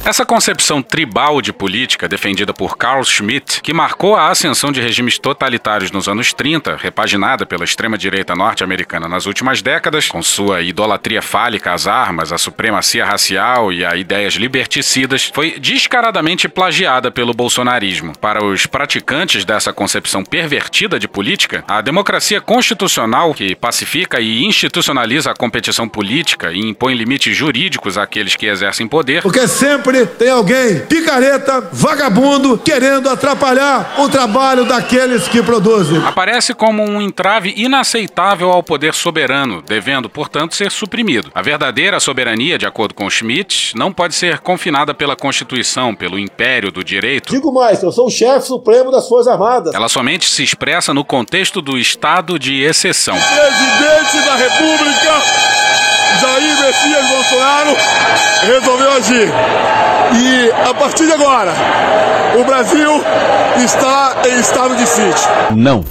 Essa 0.06 0.24
concepção 0.24 0.84
tribal 0.84 1.42
de 1.42 1.52
política 1.52 2.08
defendida 2.08 2.54
por 2.54 2.78
Carl 2.78 3.04
Schmitt, 3.04 3.60
que 3.60 3.74
marcou 3.74 4.16
a 4.16 4.30
ascensão 4.30 4.72
de 4.72 4.80
regimes 4.80 5.18
totalitários 5.18 5.90
nos 5.90 6.08
anos 6.08 6.32
30, 6.32 6.76
repaginada 6.76 7.44
pela 7.44 7.64
extrema-direita 7.64 8.36
norte-americana 8.36 9.08
nas 9.08 9.26
últimas 9.26 9.64
décadas, 9.64 10.08
com 10.08 10.22
sua 10.22 10.62
idolatria 10.62 11.24
fálica 11.24 11.74
às 11.74 11.88
armas, 11.88 12.32
à 12.32 12.38
supremacia 12.38 13.04
racial 13.04 13.74
e 13.74 13.84
a 13.84 13.96
ideias 13.96 14.36
liberticidas, 14.36 15.32
foi 15.34 15.58
descaradamente 15.60 16.48
plagiada 16.48 17.10
pelo 17.10 17.34
bolsonarismo. 17.34 18.16
Para 18.16 18.46
os 18.46 18.68
praticantes 18.68 19.44
dessa 19.44 19.74
concepção 19.74 20.24
pervertida 20.24 21.00
de 21.00 21.08
política, 21.08 21.64
a 21.68 21.82
democracia 21.82 22.40
constitucional, 22.40 23.34
que 23.34 23.56
pacifica 23.56 24.20
e 24.20 24.46
institucionaliza 24.46 25.32
a 25.32 25.36
competição 25.36 25.90
política 25.90 26.54
e 26.54 26.60
impõe 26.60 26.94
limites 26.94 27.36
jurídicos 27.36 27.98
àqueles 27.98 28.36
que 28.36 28.46
exercem 28.46 28.88
poder, 28.88 29.24
Porque 29.24 29.48
sempre 29.48 29.95
tem 30.04 30.30
alguém 30.30 30.80
picareta, 30.80 31.70
vagabundo, 31.72 32.58
querendo 32.58 33.08
atrapalhar 33.08 33.96
o 34.00 34.10
trabalho 34.10 34.66
daqueles 34.66 35.28
que 35.28 35.44
produzem. 35.44 36.04
aparece 36.04 36.54
como 36.56 36.82
um 36.84 37.00
entrave 37.00 37.54
inaceitável 37.56 38.50
ao 38.50 38.64
poder 38.64 38.96
soberano, 38.96 39.62
devendo, 39.62 40.10
portanto, 40.10 40.56
ser 40.56 40.72
suprimido. 40.72 41.30
A 41.36 41.42
verdadeira 41.42 42.00
soberania, 42.00 42.58
de 42.58 42.66
acordo 42.66 42.96
com 42.96 43.08
Schmitt, 43.10 43.74
não 43.76 43.94
pode 43.94 44.16
ser 44.16 44.40
confinada 44.40 44.94
pela 44.94 45.16
Constituição, 45.16 45.94
pelo 45.94 46.18
império 46.18 46.72
do 46.72 46.84
direito. 46.84 47.30
Digo 47.32 47.54
mais, 47.54 47.84
eu 47.84 47.92
sou 47.92 48.08
o 48.08 48.12
chefe 48.12 48.48
supremo 48.48 48.90
das 48.92 49.08
Forças 49.08 49.32
Armadas. 49.32 49.76
Ela 49.76 49.88
somente 49.90 50.28
se 50.30 50.42
expressa 50.44 50.94
no 50.94 51.06
contexto 51.06 51.62
do 51.62 51.78
estado 51.78 52.40
de 52.40 52.62
exceção. 52.62 53.16
Presidente 53.16 54.26
da 54.26 54.36
República, 54.36 55.22
Jair 56.20 56.60
Messias 56.62 57.10
Bolsonaro, 57.10 57.76
resolveu 58.42 58.92
agir. 58.92 59.30
E 60.14 60.52
a 60.70 60.74
partir 60.74 61.06
de 61.06 61.14
agora, 61.14 61.54
o 62.40 62.44
Brasil 62.44 63.04
está 63.64 64.22
em 64.28 64.40
estado 64.40 64.76
de 64.76 64.86
sítio. 64.86 65.30
Não. 65.56 65.84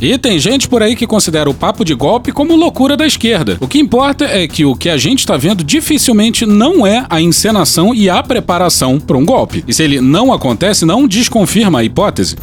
E 0.00 0.16
tem 0.16 0.38
gente 0.38 0.68
por 0.68 0.80
aí 0.80 0.94
que 0.94 1.08
considera 1.08 1.50
o 1.50 1.54
papo 1.54 1.84
de 1.84 1.92
golpe 1.92 2.30
como 2.30 2.54
loucura 2.54 2.96
da 2.96 3.04
esquerda. 3.04 3.56
O 3.60 3.66
que 3.66 3.80
importa 3.80 4.24
é 4.24 4.46
que 4.46 4.64
o 4.64 4.76
que 4.76 4.88
a 4.88 4.96
gente 4.96 5.26
tá 5.26 5.36
vendo 5.36 5.64
dificilmente 5.64 6.46
não 6.46 6.86
é 6.86 7.04
a 7.10 7.20
encenação 7.20 7.92
e 7.92 8.08
a 8.08 8.22
preparação 8.22 9.00
para 9.00 9.16
um 9.16 9.24
golpe. 9.24 9.64
E 9.66 9.74
se 9.74 9.82
ele 9.82 10.00
não 10.00 10.32
acontece, 10.32 10.86
não 10.86 11.08
desconfirma 11.08 11.80
a 11.80 11.84
hipótese. 11.84 12.36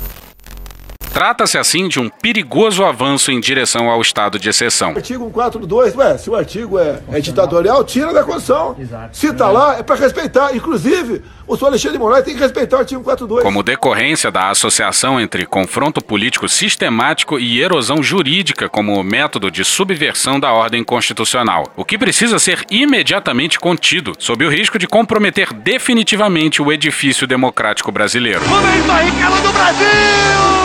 Trata-se 1.15 1.57
assim 1.57 1.87
de 1.87 1.97
um 1.97 2.09
perigoso 2.09 2.83
avanço 2.83 3.31
em 3.31 3.39
direção 3.39 3.89
ao 3.89 4.01
estado 4.01 4.37
de 4.37 4.49
exceção. 4.49 4.89
Artigo 4.89 5.23
142, 5.23 5.95
ué, 5.95 6.17
se 6.17 6.29
o 6.29 6.35
artigo 6.35 6.77
é, 6.77 6.99
é 7.09 7.21
ditatorial, 7.21 7.85
tira 7.85 8.11
da 8.11 8.21
Constituição. 8.21 8.75
Se 9.13 9.31
tá 9.31 9.49
lá, 9.49 9.77
é 9.79 9.81
para 9.81 9.95
respeitar. 9.95 10.53
Inclusive, 10.53 11.21
o 11.47 11.55
senhor 11.55 11.69
Alexandre 11.69 11.97
de 11.97 12.03
Moraes 12.03 12.25
tem 12.25 12.33
que 12.33 12.41
respeitar 12.41 12.75
o 12.75 12.79
artigo 12.81 12.99
142. 12.99 13.43
Como 13.43 13.63
decorrência 13.63 14.29
da 14.29 14.49
associação 14.49 15.17
entre 15.17 15.45
confronto 15.45 16.03
político 16.03 16.49
sistemático 16.49 17.39
e 17.39 17.61
erosão 17.61 18.03
jurídica 18.03 18.67
como 18.67 19.01
método 19.01 19.49
de 19.49 19.63
subversão 19.63 20.37
da 20.37 20.51
ordem 20.51 20.83
constitucional, 20.83 21.71
o 21.77 21.85
que 21.85 21.97
precisa 21.97 22.37
ser 22.39 22.65
imediatamente 22.69 23.57
contido, 23.57 24.11
sob 24.19 24.45
o 24.45 24.49
risco 24.49 24.77
de 24.77 24.85
comprometer 24.85 25.53
definitivamente 25.53 26.61
o 26.61 26.73
edifício 26.73 27.25
democrático 27.25 27.89
brasileiro. 27.89 28.45
Momento 28.49 28.91
aí, 28.91 29.09
do 29.41 29.53
Brasil! 29.53 30.64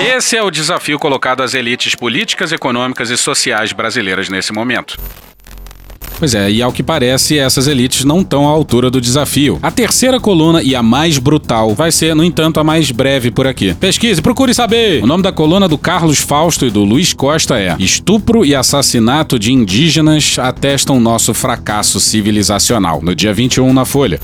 Esse 0.00 0.36
é 0.36 0.42
o 0.42 0.50
desafio 0.50 0.98
colocado 0.98 1.42
às 1.42 1.54
elites 1.54 1.94
políticas, 1.94 2.52
econômicas 2.52 3.10
e 3.10 3.16
sociais 3.16 3.72
brasileiras 3.72 4.28
nesse 4.28 4.52
momento. 4.52 4.98
Pois 6.18 6.34
é, 6.34 6.50
e 6.50 6.62
ao 6.62 6.72
que 6.72 6.82
parece, 6.82 7.38
essas 7.38 7.66
elites 7.66 8.04
não 8.04 8.20
estão 8.20 8.46
à 8.46 8.50
altura 8.50 8.90
do 8.90 9.00
desafio. 9.00 9.58
A 9.62 9.70
terceira 9.70 10.20
coluna 10.20 10.62
e 10.62 10.74
a 10.74 10.82
mais 10.82 11.18
brutal 11.18 11.74
vai 11.74 11.90
ser, 11.90 12.14
no 12.14 12.22
entanto, 12.22 12.60
a 12.60 12.64
mais 12.64 12.90
breve 12.90 13.30
por 13.30 13.46
aqui. 13.46 13.74
Pesquise, 13.74 14.22
procure 14.22 14.54
saber! 14.54 15.02
O 15.02 15.06
nome 15.06 15.22
da 15.22 15.32
coluna 15.32 15.68
do 15.68 15.76
Carlos 15.76 16.18
Fausto 16.18 16.66
e 16.66 16.70
do 16.70 16.84
Luiz 16.84 17.12
Costa 17.12 17.58
é 17.58 17.76
Estupro 17.78 18.44
e 18.44 18.54
assassinato 18.54 19.38
de 19.38 19.52
indígenas 19.52 20.36
atestam 20.38 21.00
nosso 21.00 21.34
fracasso 21.34 21.98
civilizacional. 21.98 23.00
No 23.02 23.14
dia 23.14 23.32
21 23.32 23.72
na 23.72 23.84
Folha. 23.84 24.20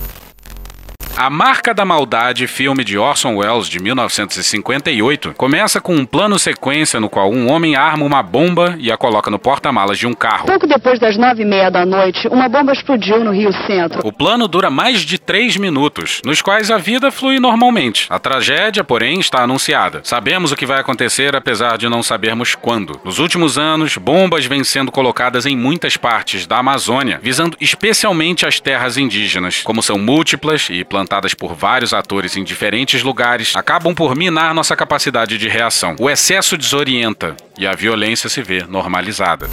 A 1.20 1.28
Marca 1.28 1.74
da 1.74 1.84
Maldade, 1.84 2.46
filme 2.46 2.82
de 2.82 2.96
Orson 2.96 3.36
Welles 3.36 3.68
de 3.68 3.78
1958, 3.78 5.34
começa 5.36 5.78
com 5.78 5.94
um 5.94 6.06
plano 6.06 6.38
sequência 6.38 6.98
no 6.98 7.10
qual 7.10 7.30
um 7.30 7.52
homem 7.52 7.76
arma 7.76 8.06
uma 8.06 8.22
bomba 8.22 8.74
e 8.78 8.90
a 8.90 8.96
coloca 8.96 9.30
no 9.30 9.38
porta-malas 9.38 9.98
de 9.98 10.06
um 10.06 10.14
carro. 10.14 10.46
Pouco 10.46 10.66
depois 10.66 10.98
das 10.98 11.18
nove 11.18 11.42
e 11.42 11.44
meia 11.44 11.68
da 11.68 11.84
noite, 11.84 12.26
uma 12.28 12.48
bomba 12.48 12.72
explodiu 12.72 13.22
no 13.22 13.32
Rio 13.32 13.52
Centro. 13.66 14.00
O 14.02 14.10
plano 14.10 14.48
dura 14.48 14.70
mais 14.70 15.00
de 15.00 15.18
três 15.18 15.58
minutos, 15.58 16.22
nos 16.24 16.40
quais 16.40 16.70
a 16.70 16.78
vida 16.78 17.10
flui 17.10 17.38
normalmente. 17.38 18.06
A 18.08 18.18
tragédia, 18.18 18.82
porém, 18.82 19.20
está 19.20 19.42
anunciada. 19.42 20.00
Sabemos 20.02 20.52
o 20.52 20.56
que 20.56 20.64
vai 20.64 20.80
acontecer, 20.80 21.36
apesar 21.36 21.76
de 21.76 21.86
não 21.86 22.02
sabermos 22.02 22.54
quando. 22.54 22.98
Nos 23.04 23.18
últimos 23.18 23.58
anos, 23.58 23.98
bombas 23.98 24.46
vêm 24.46 24.64
sendo 24.64 24.90
colocadas 24.90 25.44
em 25.44 25.54
muitas 25.54 25.98
partes 25.98 26.46
da 26.46 26.56
Amazônia, 26.56 27.20
visando 27.22 27.58
especialmente 27.60 28.46
as 28.46 28.58
terras 28.58 28.96
indígenas. 28.96 29.60
Como 29.62 29.82
são 29.82 29.98
múltiplas 29.98 30.68
e 30.70 30.82
plantadas 30.82 31.09
por 31.36 31.54
vários 31.54 31.92
atores 31.92 32.36
em 32.36 32.44
diferentes 32.44 33.02
lugares, 33.02 33.56
acabam 33.56 33.94
por 33.94 34.16
minar 34.16 34.54
nossa 34.54 34.76
capacidade 34.76 35.36
de 35.36 35.48
reação. 35.48 35.96
O 35.98 36.08
excesso 36.08 36.56
desorienta 36.56 37.36
e 37.58 37.66
a 37.66 37.74
violência 37.74 38.28
se 38.28 38.42
vê 38.42 38.64
normalizada. 38.64 39.50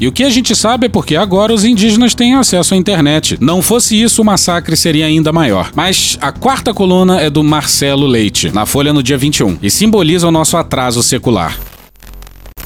E 0.00 0.08
o 0.08 0.12
que 0.12 0.24
a 0.24 0.30
gente 0.30 0.54
sabe 0.56 0.86
é 0.86 0.88
porque 0.88 1.14
agora 1.14 1.52
os 1.52 1.64
indígenas 1.64 2.14
têm 2.14 2.34
acesso 2.34 2.74
à 2.74 2.76
internet. 2.76 3.38
Não 3.40 3.62
fosse 3.62 4.00
isso, 4.00 4.22
o 4.22 4.24
massacre 4.24 4.76
seria 4.76 5.06
ainda 5.06 5.32
maior. 5.32 5.70
Mas 5.74 6.18
a 6.20 6.32
quarta 6.32 6.74
coluna 6.74 7.20
é 7.20 7.30
do 7.30 7.44
Marcelo 7.44 8.06
Leite, 8.06 8.50
na 8.52 8.66
Folha 8.66 8.92
no 8.92 9.02
dia 9.02 9.16
21, 9.16 9.58
e 9.62 9.70
simboliza 9.70 10.26
o 10.26 10.32
nosso 10.32 10.56
atraso 10.56 11.02
secular. 11.02 11.56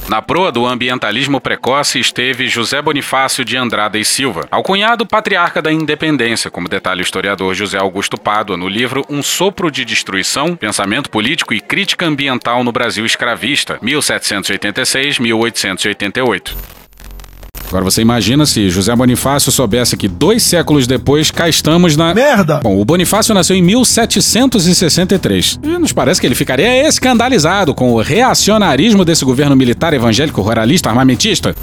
Na 0.09 0.21
proa 0.23 0.51
do 0.51 0.65
ambientalismo 0.65 1.39
precoce 1.39 1.99
esteve 1.99 2.47
José 2.47 2.81
Bonifácio 2.81 3.45
de 3.45 3.55
Andrada 3.55 3.95
e 3.95 4.03
Silva, 4.03 4.47
alcunhado 4.49 5.05
patriarca 5.05 5.61
da 5.61 5.71
independência, 5.71 6.49
como 6.49 6.67
detalha 6.67 6.97
o 6.97 7.03
historiador 7.03 7.53
José 7.53 7.77
Augusto 7.77 8.19
Pádua 8.19 8.57
no 8.57 8.67
livro 8.67 9.05
Um 9.07 9.21
Sopro 9.21 9.69
de 9.69 9.85
Destruição, 9.85 10.55
Pensamento 10.55 11.11
Político 11.11 11.53
e 11.53 11.61
Crítica 11.61 12.07
Ambiental 12.07 12.63
no 12.63 12.71
Brasil 12.71 13.05
Escravista, 13.05 13.77
1786-1888. 13.83 16.78
Agora 17.69 17.85
você 17.85 18.01
imagina 18.01 18.47
se 18.47 18.67
José 18.67 18.95
Bonifácio 18.95 19.51
soubesse 19.51 19.95
que 19.95 20.07
dois 20.07 20.41
séculos 20.41 20.87
depois 20.87 21.29
cá 21.29 21.47
estamos 21.47 21.95
na. 21.95 22.15
Merda! 22.15 22.59
Bom, 22.63 22.81
o 22.81 22.83
Bonifácio 22.83 23.33
nasceu 23.33 23.55
em 23.55 23.61
1763. 23.61 25.59
E 25.61 25.77
nos 25.77 25.93
parece 25.93 26.19
que 26.19 26.25
ele 26.25 26.33
ficaria 26.33 26.87
escandalizado 26.87 27.75
com 27.75 27.93
o 27.93 28.01
reacionarismo 28.01 29.05
desse 29.05 29.23
governo 29.23 29.55
militar 29.55 29.93
evangélico 29.93 30.41
ruralista 30.41 30.89
armamentista. 30.89 31.55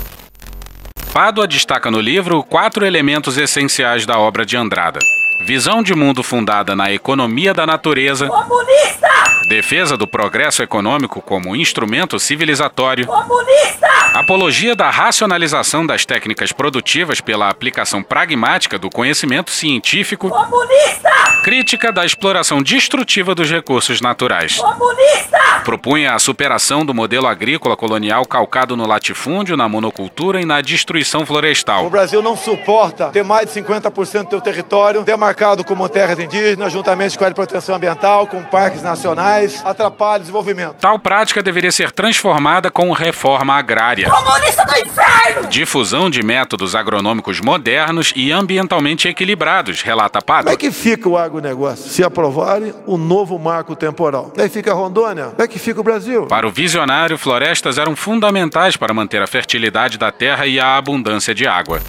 Pádua 1.13 1.49
destaca 1.49 1.91
no 1.91 2.01
livro 2.01 2.45
quatro 2.45 2.87
elementos 2.87 3.37
essenciais 3.37 4.07
da 4.07 4.17
obra 4.19 4.47
de 4.47 4.57
Andrada. 4.57 5.01
Visão 5.41 5.83
de 5.83 5.95
mundo 5.95 6.23
fundada 6.23 6.75
na 6.75 6.93
economia 6.93 7.53
da 7.53 7.67
natureza. 7.67 8.27
Comunista! 8.27 9.09
Defesa 9.49 9.97
do 9.97 10.07
progresso 10.07 10.63
econômico 10.63 11.21
como 11.23 11.55
instrumento 11.55 12.19
civilizatório. 12.19 13.07
Comunista! 13.07 13.87
Apologia 14.15 14.75
da 14.75 14.91
racionalização 14.91 15.87
das 15.87 16.05
técnicas 16.05 16.51
produtivas 16.51 17.21
pela 17.21 17.49
aplicação 17.49 18.03
pragmática 18.03 18.79
do 18.79 18.91
conhecimento 18.91 19.51
científico. 19.51 20.31
Comunista! 20.31 21.11
Crítica 21.45 21.93
da 21.93 22.05
exploração 22.05 22.63
destrutiva 22.63 23.35
dos 23.35 23.51
recursos 23.51 24.01
naturais. 24.01 24.57
Comunista! 24.57 25.37
Propunha 25.65 26.15
a 26.15 26.19
superação 26.19 26.85
do 26.85 26.95
modelo 26.95 27.27
agrícola 27.27 27.77
colonial 27.77 28.25
calcado 28.25 28.77
no 28.77 28.87
latifúndio, 28.87 29.57
na 29.57 29.69
monocultura 29.69 30.41
e 30.41 30.45
na 30.45 30.61
destruição 30.61 31.27
florestal. 31.27 31.87
O 31.87 31.91
Brasil 31.91 32.23
não 32.23 32.37
suporta 32.37 33.11
ter 33.11 33.25
mais 33.25 33.53
de 33.53 33.61
50% 33.61 34.25
do 34.25 34.31
seu 34.31 34.41
território 34.41 35.03
demarcado 35.27 35.65
como 35.65 35.89
terras 35.89 36.19
indígenas, 36.21 36.73
juntamente 36.73 37.19
com 37.19 37.25
a 37.25 37.27
área 37.27 37.33
de 37.33 37.37
proteção 37.37 37.75
ambiental, 37.75 38.27
com 38.29 38.43
parques 38.45 38.81
nacionais, 38.83 39.61
atrapalha 39.65 40.19
o 40.19 40.21
desenvolvimento. 40.21 40.77
Tal 40.81 40.99
prática 40.99 41.43
deveria 41.43 41.73
ser 41.73 41.91
transformada 41.91 42.71
com 42.71 42.93
reforma 42.93 43.55
agrária. 43.55 44.09
Comunista 44.09 44.65
do 44.65 44.77
inferno! 44.77 45.49
Difusão 45.49 46.09
de 46.09 46.23
métodos 46.23 46.75
agronômicos 46.77 47.41
modernos 47.41 48.13
e 48.15 48.31
ambientalmente 48.31 49.09
equilibrados, 49.09 49.83
relata 49.83 50.21
Como 50.21 50.27
Pádua. 50.27 50.53
é 50.53 50.57
que 50.57 50.71
fica 50.71 51.09
o 51.09 51.19
agronegócio? 51.19 51.91
Se 51.91 52.05
aprovarem 52.05 52.73
o 52.87 52.97
novo 52.97 53.37
marco 53.39 53.75
temporal. 53.75 54.31
Como 54.31 54.41
é 54.41 54.49
que 54.49 54.55
fica 54.55 54.73
Rondônia? 54.73 55.27
Como 55.31 55.43
é 55.43 55.49
que 55.49 55.59
fica 55.59 55.81
o 55.81 55.85
Brasil? 55.85 56.27
Para 56.27 56.47
o 56.47 56.51
visionário, 56.51 57.19
florestas 57.19 57.79
eram 57.79 57.97
fundamentais 57.97 58.77
para 58.77 58.95
manter 58.95 59.21
a 59.21 59.27
fertilidade 59.27 59.99
da 59.99 60.13
terra 60.13 60.47
e 60.47 60.61
a 60.61 60.77
abundância 60.77 61.35
de 61.35 61.47
água. 61.49 61.81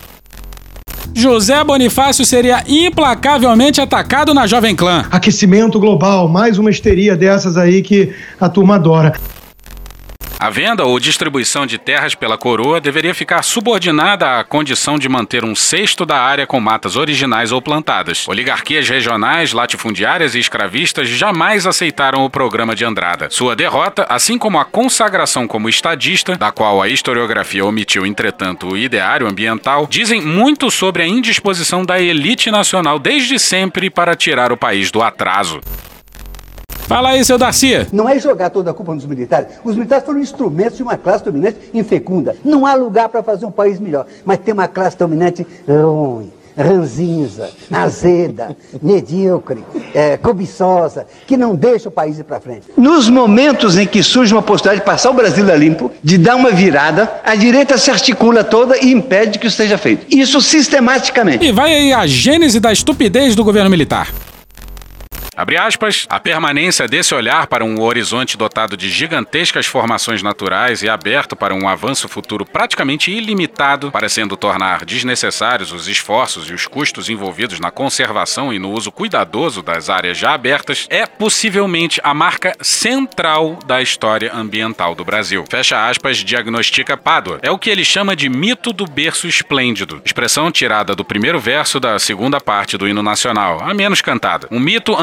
José 1.18 1.64
Bonifácio 1.64 2.24
seria 2.24 2.64
implacavelmente 2.68 3.82
atacado 3.82 4.36
na 4.36 4.46
Jovem 4.46 4.76
Clã. 4.76 5.04
Aquecimento 5.10 5.80
global, 5.80 6.30
mais 6.30 6.60
uma 6.60 6.70
histeria 6.70 7.18
dessas 7.18 7.58
aí 7.58 7.82
que 7.82 8.14
a 8.40 8.48
turma 8.48 8.76
adora. 8.76 9.14
A 10.39 10.51
venda 10.51 10.86
ou 10.86 11.00
distribuição 11.00 11.65
de 11.65 11.79
terras 11.79 12.13
pela 12.13 12.38
coroa 12.38 12.79
deveria 12.79 13.15
ficar 13.15 13.41
subordinada 13.41 14.39
à 14.39 14.44
condição 14.44 15.00
de 15.00 15.10
manter 15.10 15.44
um 15.44 15.56
sexto 15.56 16.06
da 16.06 16.22
área 16.22 16.46
com 16.46 16.60
matas 16.60 16.96
originais 16.96 17.51
ou 17.51 17.60
plantadas. 17.60 18.27
Oligarquias 18.27 18.88
regionais, 18.88 19.51
latifundiárias 19.51 20.36
e 20.36 20.39
escravistas 20.39 21.10
jamais 21.10 21.65
aceitaram 21.65 22.24
o 22.24 22.29
programa 22.29 22.75
de 22.75 22.86
Andrada. 22.86 23.29
Sua 23.32 23.56
derrota, 23.56 24.06
assim 24.08 24.38
como 24.38 24.60
a 24.60 24.65
consagração 24.65 25.48
como 25.48 25.70
estadista, 25.70 26.38
da 26.38 26.51
qual 26.51 26.84
a 26.84 26.88
historiografia 26.88 27.65
omitiu, 27.65 28.06
entretanto, 28.06 28.67
o 28.67 28.77
ideário 28.77 29.27
ambiental, 29.27 29.88
dizem 29.89 30.22
muito 30.22 30.70
sobre 30.70 31.01
a 31.01 31.08
indisposição 31.08 31.84
da 31.84 32.00
elite 32.00 32.51
nacional 32.51 33.00
desde 33.00 33.39
sempre 33.39 33.89
para 33.89 34.15
tirar 34.15 34.51
o 34.51 34.58
país 34.58 34.91
do 34.91 35.01
atraso. 35.01 35.62
Fala 36.88 37.10
aí, 37.10 37.25
seu 37.25 37.38
Darcy. 37.38 37.86
Não 37.91 38.08
é 38.08 38.17
jogar 38.17 38.50
toda 38.50 38.72
a 38.72 38.74
culpa 38.74 38.96
nos 38.96 39.06
militares. 39.06 39.50
Os 39.62 39.75
militares 39.75 40.06
foram 40.06 40.22
instrumentos 40.22 40.77
de 40.77 40.84
uma 40.84 40.96
classe 40.96 41.22
dominante 41.22 41.58
infecunda. 41.74 42.34
Não 42.46 42.65
há 42.65 42.75
lugar 42.75 43.10
para 43.10 43.22
fazer 43.22 43.46
um 43.46 43.51
país 43.51 43.77
melhor. 43.77 44.06
Mas 44.24 44.38
tem 44.38 44.53
uma 44.53 44.70
classe 44.70 44.98
dominante 44.98 45.46
ruim, 45.67 46.32
ranzinza, 46.58 47.50
azeda, 47.70 48.56
medíocre, 48.82 49.65
é, 49.94 50.15
cobiçosa, 50.15 51.06
que 51.27 51.36
não 51.36 51.56
deixa 51.56 51.89
o 51.89 51.91
país 51.91 52.20
ir 52.20 52.24
para 52.24 52.39
frente. 52.39 52.67
Nos 52.77 53.10
momentos 53.10 53.77
em 53.77 53.86
que 53.86 54.01
surge 54.01 54.34
uma 54.34 54.41
possibilidade 54.41 54.79
de 54.79 54.86
passar 54.86 55.10
o 55.10 55.13
Brasil 55.13 55.51
a 55.51 55.56
limpo, 55.58 55.91
de 56.01 56.17
dar 56.17 56.38
uma 56.38 56.51
virada, 56.51 57.20
a 57.22 57.36
direita 57.36 57.77
se 57.77 57.91
articula 57.91 58.46
toda 58.46 58.77
e 58.77 58.94
impede 58.94 59.39
que 59.39 59.48
isso 59.48 59.58
seja 59.58 59.77
feito. 59.77 60.06
Isso 60.10 60.39
sistematicamente. 60.39 61.46
E 61.46 61.51
vai 61.51 61.74
aí 61.74 61.91
a 61.91 62.08
gênese 62.08 62.62
da 62.62 62.72
estupidez 62.72 63.36
do 63.36 63.44
governo 63.44 63.70
militar. 63.70 64.08
Abre 65.38 65.56
aspas, 65.56 66.08
a 66.10 66.20
permanência 66.20 66.88
desse 66.88 67.13
olhar 67.13 67.46
para 67.46 67.63
um 67.63 67.79
horizonte 67.79 68.36
dotado 68.36 68.75
de 68.75 68.89
gigantescas 68.89 69.67
formações 69.67 70.24
naturais 70.24 70.82
e 70.82 70.89
aberto 70.89 71.36
para 71.36 71.53
um 71.53 71.70
avanço 71.70 72.10
futuro 72.10 72.44
praticamente 72.44 73.12
ilimitado, 73.12 73.91
parecendo 73.91 74.36
tornar 74.36 74.84
desnecessários 74.84 75.72
os 75.72 75.88
esforços 75.88 76.50
e 76.50 76.53
os 76.56 76.65
custos 76.65 77.08
envolvidos 77.08 77.60
na 77.60 77.70
conservação 77.70 78.51
e 78.51 78.58
no 78.58 78.72
uso 78.72 78.91
cuidadoso 78.91 79.62
das 79.62 79.91
áreas 79.91 80.17
já 80.17 80.34
abertas, 80.34 80.88
é 80.89 81.06
possivelmente 81.06 82.01
a 82.03 82.15
marca 82.15 82.56
central 82.60 83.60
da 83.63 83.79
história 83.79 84.34
ambiental 84.34 84.96
do 84.96 85.06
Brasil. 85.06 85.46
Fecha 85.48 85.88
aspas, 85.88 86.17
diagnostica 86.17 86.98
Pádua. 86.98 87.38
É 87.44 87.51
o 87.51 87.60
que 87.60 87.70
ele 87.70 87.86
chama 87.86 88.15
de 88.15 88.27
mito 88.27 88.74
do 88.74 88.86
berço 88.86 89.27
esplêndido, 89.27 90.01
expressão 90.03 90.51
tirada 90.51 90.96
do 90.96 91.06
primeiro 91.06 91.39
verso 91.39 91.79
da 91.79 92.00
segunda 92.00 92.41
parte 92.41 92.75
do 92.75 92.88
hino 92.88 93.03
nacional, 93.03 93.62
a 93.62 93.72
menos 93.72 94.01
cantada. 94.01 94.48
Um 94.50 94.60
mito 94.60 94.96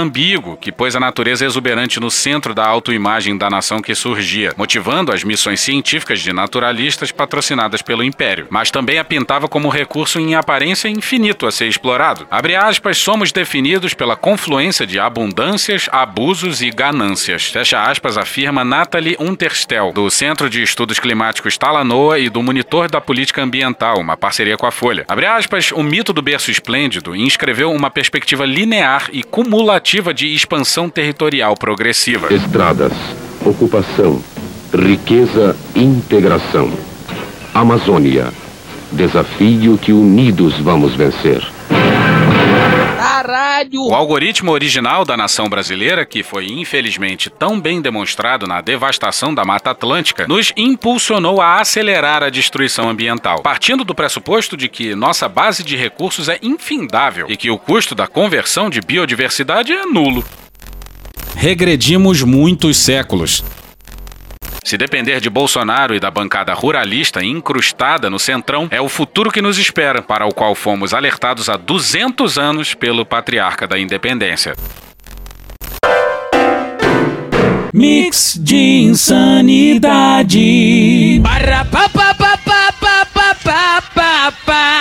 que 0.60 0.72
pôs 0.72 0.96
a 0.96 1.00
natureza 1.00 1.44
exuberante 1.44 2.00
no 2.00 2.10
centro 2.10 2.54
da 2.54 2.66
autoimagem 2.66 3.36
da 3.36 3.50
nação 3.50 3.82
que 3.82 3.94
surgia, 3.94 4.54
motivando 4.56 5.12
as 5.12 5.22
missões 5.22 5.60
científicas 5.60 6.20
de 6.20 6.32
naturalistas 6.32 7.12
patrocinadas 7.12 7.82
pelo 7.82 8.02
Império, 8.02 8.46
mas 8.48 8.70
também 8.70 8.98
a 8.98 9.04
pintava 9.04 9.48
como 9.48 9.68
recurso 9.68 10.18
em 10.18 10.34
aparência 10.34 10.88
infinito 10.88 11.46
a 11.46 11.52
ser 11.52 11.66
explorado. 11.66 12.26
Abre 12.30 12.56
aspas, 12.56 12.96
somos 12.96 13.32
definidos 13.32 13.92
pela 13.92 14.16
confluência 14.16 14.86
de 14.86 14.98
abundâncias, 14.98 15.90
abusos 15.92 16.62
e 16.62 16.70
ganâncias. 16.70 17.44
Fecha 17.44 17.82
aspas, 17.82 18.16
afirma 18.16 18.64
Nathalie 18.64 19.16
Unterstel, 19.20 19.92
do 19.92 20.08
Centro 20.10 20.48
de 20.48 20.62
Estudos 20.62 20.98
Climáticos 20.98 21.58
Talanoa 21.58 22.18
e 22.18 22.30
do 22.30 22.42
Monitor 22.42 22.90
da 22.90 23.00
Política 23.00 23.42
Ambiental, 23.42 24.00
uma 24.00 24.16
parceria 24.16 24.56
com 24.56 24.66
a 24.66 24.70
Folha. 24.70 25.04
Abre 25.06 25.26
aspas, 25.26 25.70
o 25.70 25.82
mito 25.82 26.14
do 26.14 26.22
berço 26.22 26.50
esplêndido 26.50 27.14
inscreveu 27.14 27.70
uma 27.70 27.90
perspectiva 27.90 28.46
linear 28.46 29.10
e 29.12 29.22
cumulativa 29.22 30.13
de 30.14 30.32
expansão 30.32 30.88
territorial 30.88 31.56
progressiva. 31.56 32.32
Estradas, 32.32 32.92
ocupação, 33.44 34.22
riqueza, 34.72 35.56
integração. 35.74 36.72
Amazônia, 37.52 38.32
desafio 38.92 39.76
que 39.76 39.92
unidos 39.92 40.58
vamos 40.60 40.94
vencer. 40.94 41.42
Caralho! 43.04 43.82
O 43.82 43.94
algoritmo 43.94 44.50
original 44.50 45.04
da 45.04 45.14
nação 45.14 45.46
brasileira, 45.46 46.06
que 46.06 46.22
foi 46.22 46.46
infelizmente 46.46 47.28
tão 47.28 47.60
bem 47.60 47.82
demonstrado 47.82 48.46
na 48.46 48.62
devastação 48.62 49.34
da 49.34 49.44
Mata 49.44 49.72
Atlântica, 49.72 50.26
nos 50.26 50.54
impulsionou 50.56 51.38
a 51.38 51.60
acelerar 51.60 52.22
a 52.22 52.30
destruição 52.30 52.88
ambiental, 52.88 53.42
partindo 53.42 53.84
do 53.84 53.94
pressuposto 53.94 54.56
de 54.56 54.70
que 54.70 54.94
nossa 54.94 55.28
base 55.28 55.62
de 55.62 55.76
recursos 55.76 56.30
é 56.30 56.38
infindável 56.42 57.26
e 57.28 57.36
que 57.36 57.50
o 57.50 57.58
custo 57.58 57.94
da 57.94 58.06
conversão 58.06 58.70
de 58.70 58.80
biodiversidade 58.80 59.70
é 59.70 59.84
nulo. 59.84 60.24
Regredimos 61.36 62.22
muitos 62.22 62.78
séculos. 62.78 63.44
Se 64.64 64.78
depender 64.78 65.20
de 65.20 65.28
Bolsonaro 65.28 65.94
e 65.94 66.00
da 66.00 66.10
bancada 66.10 66.54
ruralista 66.54 67.22
incrustada 67.22 68.08
no 68.08 68.18
centrão, 68.18 68.66
é 68.70 68.80
o 68.80 68.88
futuro 68.88 69.30
que 69.30 69.42
nos 69.42 69.58
espera, 69.58 70.00
para 70.00 70.26
o 70.26 70.32
qual 70.32 70.54
fomos 70.54 70.94
alertados 70.94 71.50
há 71.50 71.58
200 71.58 72.38
anos 72.38 72.72
pelo 72.72 73.04
patriarca 73.04 73.66
da 73.66 73.78
independência. 73.78 74.54
Mix 77.76 78.38
de 78.40 78.84
insanidade. 78.84 80.38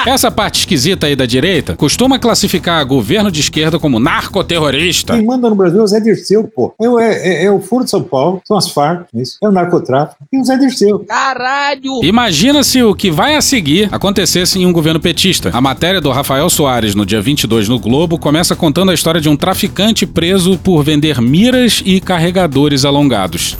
Essa 0.05 0.29
parte 0.29 0.59
esquisita 0.59 1.07
aí 1.07 1.15
da 1.15 1.25
direita 1.25 1.75
costuma 1.75 2.19
classificar 2.19 2.85
governo 2.85 3.31
de 3.31 3.39
esquerda 3.39 3.79
como 3.79 3.99
narcoterrorista. 3.99 5.13
Quem 5.13 5.25
manda 5.25 5.49
no 5.49 5.55
Brasil 5.55 5.79
é 5.79 5.83
o 5.83 5.87
Zé 5.87 5.99
Dirceu, 5.99 6.43
pô. 6.43 6.75
É 6.79 6.85
Eu, 6.85 6.99
é, 6.99 7.13
é, 7.13 7.45
é 7.45 7.51
o 7.51 7.59
Foro 7.59 7.83
de 7.83 7.89
São 7.89 8.03
Paulo, 8.03 8.41
são 8.45 8.55
as 8.55 8.69
Farc, 8.69 9.07
é 9.15 9.21
isso. 9.21 9.37
É 9.41 9.47
o 9.47 9.51
narcotráfico 9.51 10.23
e 10.31 10.39
o 10.39 10.43
Zé 10.43 10.57
Dirceu. 10.57 10.99
Caralho! 10.99 12.03
Imagina 12.03 12.63
se 12.63 12.83
o 12.83 12.93
que 12.93 13.09
vai 13.09 13.35
a 13.35 13.41
seguir 13.41 13.89
acontecesse 13.91 14.59
em 14.59 14.67
um 14.67 14.73
governo 14.73 14.99
petista. 14.99 15.49
A 15.51 15.61
matéria 15.61 15.99
do 15.99 16.11
Rafael 16.11 16.49
Soares 16.49 16.93
no 16.93 17.05
dia 17.05 17.21
22 17.21 17.67
no 17.67 17.79
Globo 17.79 18.19
começa 18.19 18.55
contando 18.55 18.91
a 18.91 18.93
história 18.93 19.19
de 19.19 19.29
um 19.29 19.35
traficante 19.35 20.05
preso 20.05 20.59
por 20.59 20.83
vender 20.83 21.19
miras 21.21 21.81
e 21.83 21.99
carregadores 21.99 22.82
alongados. 22.85 23.57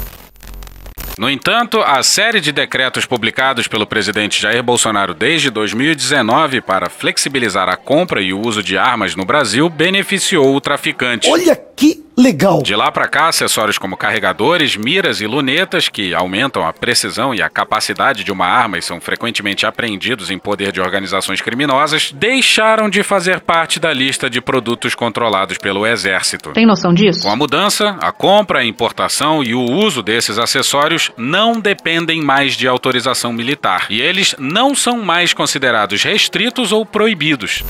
No 1.18 1.30
entanto, 1.30 1.80
a 1.80 2.02
série 2.02 2.42
de 2.42 2.52
decretos 2.52 3.06
publicados 3.06 3.68
pelo 3.68 3.86
presidente 3.86 4.42
Jair 4.42 4.64
Bolsonaro 4.64 5.14
desde 5.14 5.52
2019 5.52 6.60
para 6.62 6.90
flexibilizar 6.90 7.70
a 7.70 7.76
compra 7.76 8.20
e 8.20 8.34
o 8.34 8.42
uso 8.42 8.64
de 8.64 8.80
armas 8.80 9.16
no 9.16 9.24
Brasil 9.24 9.70
beneficiou 9.70 10.56
o 10.56 10.60
traficante. 10.60 11.30
Olha 11.30 11.56
que 11.56 12.04
legal! 12.17 12.62
De 12.62 12.76
lá 12.76 12.91
para 12.91 13.08
cá, 13.08 13.28
acessórios 13.28 13.78
como 13.78 13.97
carregadores, 13.97 14.76
miras 14.76 15.21
e 15.21 15.28
lunetas, 15.28 15.89
que 15.89 16.13
aumentam 16.13 16.65
a 16.65 16.73
precisão 16.73 17.34
e 17.34 17.41
a 17.41 17.49
capacidade 17.49 18.23
de 18.23 18.32
uma 18.32 18.45
arma 18.45 18.78
e 18.78 18.82
são 18.82 18.99
frequentemente 18.99 19.65
apreendidos 19.65 20.30
em 20.30 20.38
poder 20.38 20.71
de 20.71 20.82
organizações 20.82 21.41
criminosas, 21.41 22.12
deixaram 22.12 22.89
de 22.89 23.04
fazer 23.04 23.39
parte 23.39 23.80
da 23.80 23.91
lista 23.93 24.30
de 24.30 24.41
produtos 24.41 24.95
controlados 24.95 25.58
pelo 25.58 25.86
Exército. 25.86 26.52
Tem 26.52 26.65
noção 26.65 26.93
disso? 26.93 27.23
Com 27.23 27.30
a 27.30 27.36
mudança, 27.36 27.97
a 28.02 28.12
compra, 28.12 28.60
a 28.60 28.65
importação 28.65 29.43
e 29.43 29.54
o 29.54 29.62
uso 29.62 30.02
desses 30.02 30.38
acessórios 30.38 31.12
não 31.17 31.60
dependem 31.60 32.21
mais 32.21 32.54
de 32.54 32.67
autorização 32.67 33.34
militar 33.34 33.88
e 33.89 34.02
eles 34.02 34.36
não 34.39 34.76
são 34.76 35.02
mais 35.04 35.34
considerados 35.34 36.04
restritos 36.04 36.71
ou 36.71 36.86
proibidos. 36.86 37.63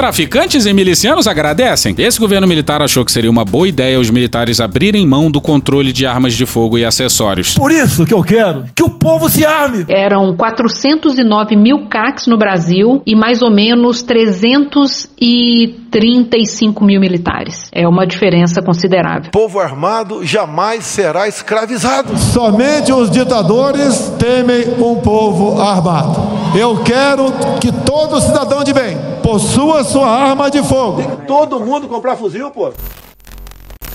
Traficantes 0.00 0.64
e 0.64 0.72
milicianos 0.72 1.26
agradecem. 1.26 1.94
Esse 1.98 2.18
governo 2.18 2.48
militar 2.48 2.80
achou 2.80 3.04
que 3.04 3.12
seria 3.12 3.30
uma 3.30 3.44
boa 3.44 3.68
ideia 3.68 4.00
os 4.00 4.08
militares 4.08 4.58
abrirem 4.58 5.06
mão 5.06 5.30
do 5.30 5.42
controle 5.42 5.92
de 5.92 6.06
armas 6.06 6.32
de 6.32 6.46
fogo 6.46 6.78
e 6.78 6.86
acessórios. 6.86 7.54
Por 7.54 7.70
isso 7.70 8.06
que 8.06 8.14
eu 8.14 8.22
quero 8.22 8.64
que 8.74 8.82
o 8.82 8.88
povo 8.88 9.28
se 9.28 9.44
arme. 9.44 9.84
Eram 9.90 10.34
409 10.34 11.54
mil 11.54 11.86
CACs 11.86 12.28
no 12.28 12.38
Brasil 12.38 13.02
e 13.06 13.14
mais 13.14 13.42
ou 13.42 13.50
menos 13.50 14.02
335 14.02 16.82
mil 16.82 16.98
militares. 16.98 17.68
É 17.70 17.86
uma 17.86 18.06
diferença 18.06 18.62
considerável. 18.62 19.30
Povo 19.30 19.60
armado 19.60 20.24
jamais 20.24 20.86
será 20.86 21.28
escravizado. 21.28 22.16
Somente 22.16 22.90
os 22.90 23.10
ditadores 23.10 24.14
temem 24.18 24.64
um 24.78 24.96
povo 25.02 25.60
armado. 25.60 26.58
Eu 26.58 26.78
quero 26.78 27.30
que 27.60 27.70
todo 27.70 28.18
cidadão 28.18 28.64
de 28.64 28.72
bem 28.72 29.09
possua 29.30 29.84
sua 29.84 30.08
arma 30.08 30.50
de 30.50 30.60
fogo. 30.60 31.22
Todo 31.24 31.60
mundo 31.60 31.86
comprar 31.86 32.16
fuzil, 32.16 32.50
pô. 32.50 32.72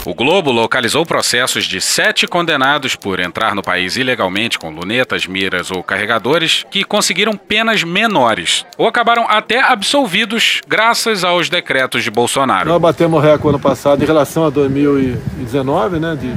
O 0.05 0.13
Globo 0.13 0.49
localizou 0.49 1.05
processos 1.05 1.65
de 1.65 1.81
sete 1.81 2.25
condenados 2.25 2.95
por 2.95 3.19
entrar 3.19 3.53
no 3.53 3.61
país 3.61 3.97
ilegalmente 3.97 4.57
com 4.57 4.69
lunetas, 4.69 5.27
miras 5.27 5.71
ou 5.71 5.83
carregadores 5.83 6.65
que 6.71 6.85
conseguiram 6.85 7.35
penas 7.35 7.83
menores 7.83 8.65
ou 8.77 8.87
acabaram 8.87 9.25
até 9.27 9.59
absolvidos 9.59 10.61
graças 10.65 11.23
aos 11.25 11.49
decretos 11.49 12.01
de 12.03 12.11
Bolsonaro. 12.11 12.69
Nós 12.69 12.81
batemos 12.81 13.21
recorde 13.21 13.57
ano 13.57 13.59
passado 13.59 14.01
em 14.01 14.05
relação 14.05 14.45
a 14.45 14.49
2019, 14.49 15.99
né? 15.99 16.15
De 16.15 16.33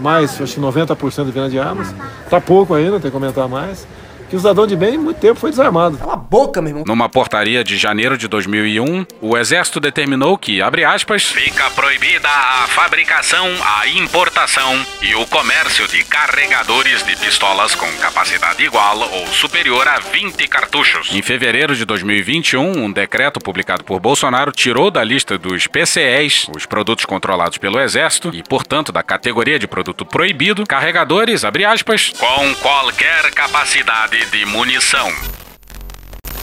mais, 0.00 0.40
acho 0.40 0.54
que 0.54 0.60
90% 0.60 1.26
de 1.26 1.30
venda 1.30 1.50
de 1.50 1.58
armas. 1.58 1.94
Tá 2.30 2.40
pouco 2.40 2.72
ainda, 2.72 2.92
tem 2.92 3.10
que 3.10 3.10
comentar 3.10 3.48
mais. 3.48 3.86
Que 4.28 4.36
o 4.36 4.38
cidadão 4.38 4.66
de 4.66 4.76
bem, 4.76 4.98
muito 4.98 5.18
tempo, 5.18 5.38
foi 5.38 5.50
desarmado. 5.50 5.98
Cala 5.98 6.14
a 6.14 6.16
boca, 6.16 6.60
meu 6.60 6.70
irmão. 6.70 6.84
Numa 6.86 7.08
portaria 7.08 7.62
de 7.62 7.76
janeiro 7.76 8.16
de 8.16 8.28
2001, 8.28 9.06
o 9.20 9.36
Exército 9.36 9.80
determinou 9.80 10.36
que, 10.38 10.60
abre 10.60 10.84
aspas, 10.84 11.24
fica 11.24 11.70
proibida 11.70 12.28
a 12.28 12.66
fabricação, 12.68 13.46
a 13.78 13.88
importação 13.88 14.84
e 15.02 15.14
o 15.14 15.26
comércio 15.26 15.86
de 15.88 16.02
carregadores 16.04 17.02
de 17.04 17.16
pistolas 17.16 17.74
com 17.74 17.90
capacidade 17.98 18.62
igual 18.64 18.98
ou 19.12 19.26
superior 19.28 19.86
a 19.88 19.98
20 19.98 20.46
cartuchos. 20.48 21.08
Em 21.12 21.22
fevereiro 21.22 21.74
de 21.74 21.84
2021, 21.84 22.84
um 22.84 22.92
decreto 22.92 23.40
publicado 23.40 23.84
por 23.84 24.00
Bolsonaro 24.00 24.52
tirou 24.52 24.90
da 24.90 25.02
lista 25.02 25.38
dos 25.38 25.66
PCEs, 25.66 26.46
os 26.54 26.66
produtos 26.66 27.04
controlados 27.04 27.58
pelo 27.58 27.80
Exército, 27.80 28.30
e, 28.32 28.42
portanto, 28.42 28.92
da 28.92 29.02
categoria 29.02 29.58
de 29.58 29.66
produto 29.66 30.04
proibido, 30.04 30.64
carregadores, 30.66 31.44
abre 31.44 31.64
aspas, 31.64 32.12
com 32.18 32.54
qualquer 32.56 33.30
capacidade 33.32 34.13
de 34.30 34.44
munição. 34.46 35.10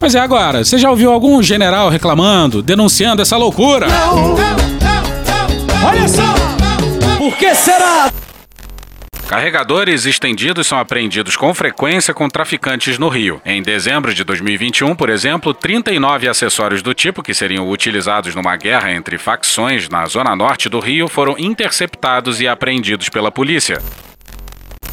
Mas 0.02 0.16
é 0.16 0.20
agora, 0.20 0.64
você 0.66 0.78
já 0.78 0.90
ouviu 0.90 1.12
algum 1.12 1.42
general 1.42 1.90
reclamando, 1.90 2.62
denunciando 2.62 3.22
essa 3.22 3.38
loucura? 3.38 3.88
Não, 3.88 4.16
não, 4.16 4.36
não, 4.36 5.88
Olha 5.88 6.08
só! 6.08 6.24
Por 7.18 7.38
que 7.38 7.56
será? 7.56 8.12
Carregadores 9.28 10.06
estendidos 10.06 10.68
são 10.68 10.78
apreendidos 10.78 11.38
com 11.38 11.54
frequência 11.54 12.14
com 12.14 12.28
traficantes 12.28 12.98
no 12.98 13.08
Rio. 13.08 13.42
Em 13.46 13.62
dezembro 13.62 14.14
de 14.14 14.26
2021, 14.26 14.94
por 14.94 15.10
exemplo, 15.10 15.54
39 15.54 16.28
acessórios 16.28 16.82
do 16.82 16.94
tipo 16.94 17.24
que 17.24 17.34
seriam 17.34 17.70
utilizados 17.70 18.36
numa 18.36 18.58
guerra 18.58 18.92
entre 18.92 19.18
facções 19.18 19.88
na 19.88 20.06
zona 20.06 20.36
norte 20.36 20.68
do 20.68 20.82
Rio 20.82 21.08
foram 21.08 21.38
interceptados 21.40 22.42
e 22.42 22.48
apreendidos 22.48 23.08
pela 23.08 23.32
polícia. 23.32 23.82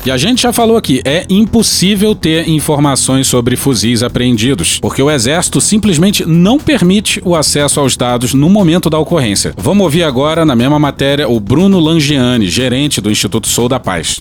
E 0.09 0.11
a 0.11 0.16
gente 0.16 0.40
já 0.40 0.55
falou 0.55 0.79
aqui, 0.79 1.03
é 1.05 1.27
impossível 1.29 2.14
ter 2.14 2.49
informações 2.49 3.27
sobre 3.27 3.57
fuzis 3.57 4.03
apreendidos, 4.03 4.81
porque 4.81 5.03
o 5.03 5.11
Exército 5.11 5.61
simplesmente 5.61 6.25
não 6.25 6.59
permite 6.59 7.21
o 7.27 7.37
acesso 7.37 7.79
aos 7.79 7.94
dados 7.94 8.33
no 8.33 8.49
momento 8.49 8.88
da 8.88 8.99
ocorrência. 8.99 9.53
Vamos 9.59 9.85
ouvir 9.85 10.05
agora, 10.05 10.47
na 10.47 10.57
mesma 10.57 10.79
matéria, 10.79 11.29
o 11.29 11.38
Bruno 11.38 11.79
Langiani, 11.79 12.49
gerente 12.49 13.03
do 13.03 13.11
Instituto 13.11 13.49
Sou 13.49 13.68
da 13.68 13.79
Paz. 13.79 14.18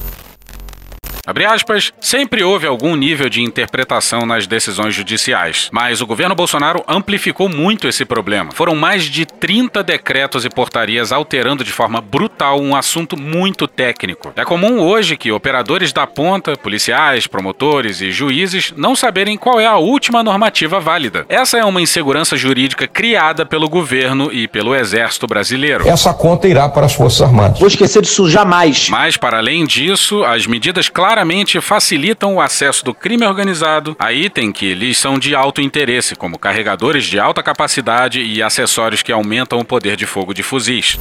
Abre 1.27 1.43
aspas, 1.43 1.91
sempre 1.99 2.41
houve 2.41 2.65
algum 2.65 2.95
nível 2.95 3.27
de 3.27 3.41
interpretação 3.41 4.25
nas 4.25 4.47
decisões 4.47 4.95
judiciais, 4.95 5.67
mas 5.73 5.99
o 5.99 6.07
governo 6.07 6.33
Bolsonaro 6.33 6.81
amplificou 6.87 7.49
muito 7.49 7.85
esse 7.85 8.05
problema. 8.05 8.53
Foram 8.53 8.73
mais 8.73 9.03
de 9.03 9.25
30 9.25 9.83
decretos 9.83 10.45
e 10.45 10.49
portarias 10.49 11.11
alterando 11.11 11.65
de 11.65 11.71
forma 11.73 11.99
brutal 11.99 12.61
um 12.61 12.73
assunto 12.73 13.19
muito 13.19 13.67
técnico. 13.67 14.31
É 14.37 14.45
comum 14.45 14.79
hoje 14.79 15.17
que 15.17 15.29
operadores 15.29 15.91
da 15.91 16.07
ponta, 16.07 16.55
policiais, 16.55 17.27
promotores 17.27 17.99
e 17.99 18.09
juízes 18.09 18.73
não 18.77 18.95
saberem 18.95 19.37
qual 19.37 19.59
é 19.59 19.65
a 19.65 19.75
última 19.75 20.23
normativa 20.23 20.79
válida. 20.79 21.25
Essa 21.27 21.57
é 21.57 21.65
uma 21.65 21.81
insegurança 21.81 22.37
jurídica 22.37 22.87
criada 22.87 23.45
pelo 23.45 23.67
governo 23.67 24.31
e 24.31 24.47
pelo 24.47 24.73
exército 24.73 25.27
brasileiro. 25.27 25.85
Essa 25.89 26.13
conta 26.13 26.47
irá 26.47 26.69
para 26.69 26.85
as 26.85 26.93
Forças 26.93 27.21
Armadas. 27.21 27.59
Vou 27.59 27.67
esquecer 27.67 28.01
disso 28.01 28.29
jamais. 28.29 28.87
Mas, 28.87 29.17
para 29.17 29.39
além 29.39 29.65
disso, 29.65 30.23
as 30.23 30.47
medidas 30.47 30.87
claramente 31.17 31.59
facilitam 31.59 32.35
o 32.35 32.41
acesso 32.41 32.85
do 32.85 32.93
crime 32.93 33.25
organizado 33.25 33.95
a 33.97 34.13
item 34.13 34.51
que 34.51 34.75
lhes 34.75 34.99
são 34.99 35.17
de 35.17 35.33
alto 35.33 35.59
interesse, 35.59 36.15
como 36.15 36.37
carregadores 36.37 37.05
de 37.05 37.19
alta 37.19 37.41
capacidade 37.41 38.21
e 38.21 38.43
acessórios 38.43 39.01
que 39.01 39.11
aumentam 39.11 39.57
o 39.57 39.65
poder 39.65 39.95
de 39.95 40.05
fogo 40.05 40.31
de 40.31 40.43
fuzis. 40.43 40.99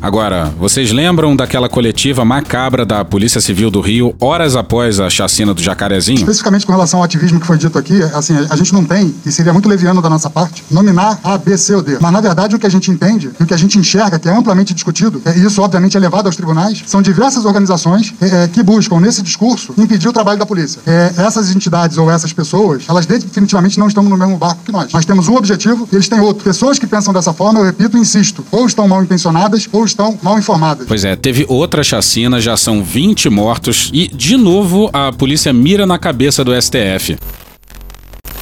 Agora, 0.00 0.52
vocês 0.58 0.92
lembram 0.92 1.34
daquela 1.34 1.68
coletiva 1.68 2.24
macabra 2.24 2.84
da 2.84 3.04
Polícia 3.04 3.40
Civil 3.40 3.70
do 3.70 3.80
Rio, 3.80 4.14
horas 4.20 4.54
após 4.54 5.00
a 5.00 5.08
chacina 5.08 5.54
do 5.54 5.62
Jacarezinho? 5.62 6.18
Especificamente 6.18 6.66
com 6.66 6.72
relação 6.72 7.00
ao 7.00 7.04
ativismo 7.04 7.40
que 7.40 7.46
foi 7.46 7.56
dito 7.56 7.78
aqui, 7.78 8.00
assim, 8.14 8.34
a 8.48 8.56
gente 8.56 8.72
não 8.72 8.84
tem, 8.84 9.14
e 9.24 9.32
seria 9.32 9.52
muito 9.52 9.68
leviano 9.68 10.02
da 10.02 10.10
nossa 10.10 10.28
parte, 10.28 10.62
nominar 10.70 11.18
A, 11.24 11.38
B, 11.38 11.56
C 11.56 11.74
ou 11.74 11.82
D. 11.82 11.98
Mas, 12.00 12.12
na 12.12 12.20
verdade, 12.20 12.54
o 12.54 12.58
que 12.58 12.66
a 12.66 12.70
gente 12.70 12.90
entende 12.90 13.30
o 13.40 13.46
que 13.46 13.54
a 13.54 13.56
gente 13.56 13.78
enxerga, 13.78 14.18
que 14.18 14.28
é 14.28 14.36
amplamente 14.36 14.74
discutido, 14.74 15.20
e 15.34 15.44
isso, 15.44 15.60
obviamente, 15.62 15.96
é 15.96 16.00
levado 16.00 16.26
aos 16.26 16.36
tribunais, 16.36 16.82
são 16.86 17.00
diversas 17.00 17.44
organizações 17.44 18.14
é, 18.20 18.48
que 18.48 18.62
buscam, 18.62 19.00
nesse 19.00 19.22
discurso, 19.22 19.74
impedir 19.78 20.08
o 20.08 20.12
trabalho 20.12 20.38
da 20.38 20.46
polícia. 20.46 20.80
É, 20.86 21.12
essas 21.18 21.54
entidades 21.54 21.96
ou 21.98 22.10
essas 22.10 22.32
pessoas, 22.32 22.84
elas 22.88 23.06
definitivamente 23.06 23.78
não 23.78 23.88
estão 23.88 24.02
no 24.02 24.16
mesmo 24.16 24.36
barco 24.36 24.60
que 24.64 24.72
nós. 24.72 24.92
Nós 24.92 25.04
temos 25.04 25.28
um 25.28 25.36
objetivo 25.36 25.88
e 25.90 25.96
eles 25.96 26.08
têm 26.08 26.20
outro. 26.20 26.44
Pessoas 26.44 26.78
que 26.78 26.86
pensam 26.86 27.12
dessa 27.12 27.32
forma, 27.32 27.60
eu 27.60 27.64
repito 27.64 27.96
e 27.96 28.00
insisto, 28.00 28.44
ou 28.50 28.66
estão 28.66 28.86
mal 28.86 29.02
intencionadas 29.02 29.68
ou 29.72 29.85
estão 29.90 30.18
mal 30.22 30.38
informadas. 30.38 30.86
Pois 30.86 31.04
é, 31.04 31.16
teve 31.16 31.44
outra 31.48 31.82
chacina, 31.82 32.40
já 32.40 32.56
são 32.56 32.82
20 32.82 33.28
mortos 33.28 33.90
e, 33.92 34.08
de 34.08 34.36
novo, 34.36 34.90
a 34.92 35.12
polícia 35.12 35.52
mira 35.52 35.86
na 35.86 35.98
cabeça 35.98 36.44
do 36.44 36.52
STF. 36.60 37.18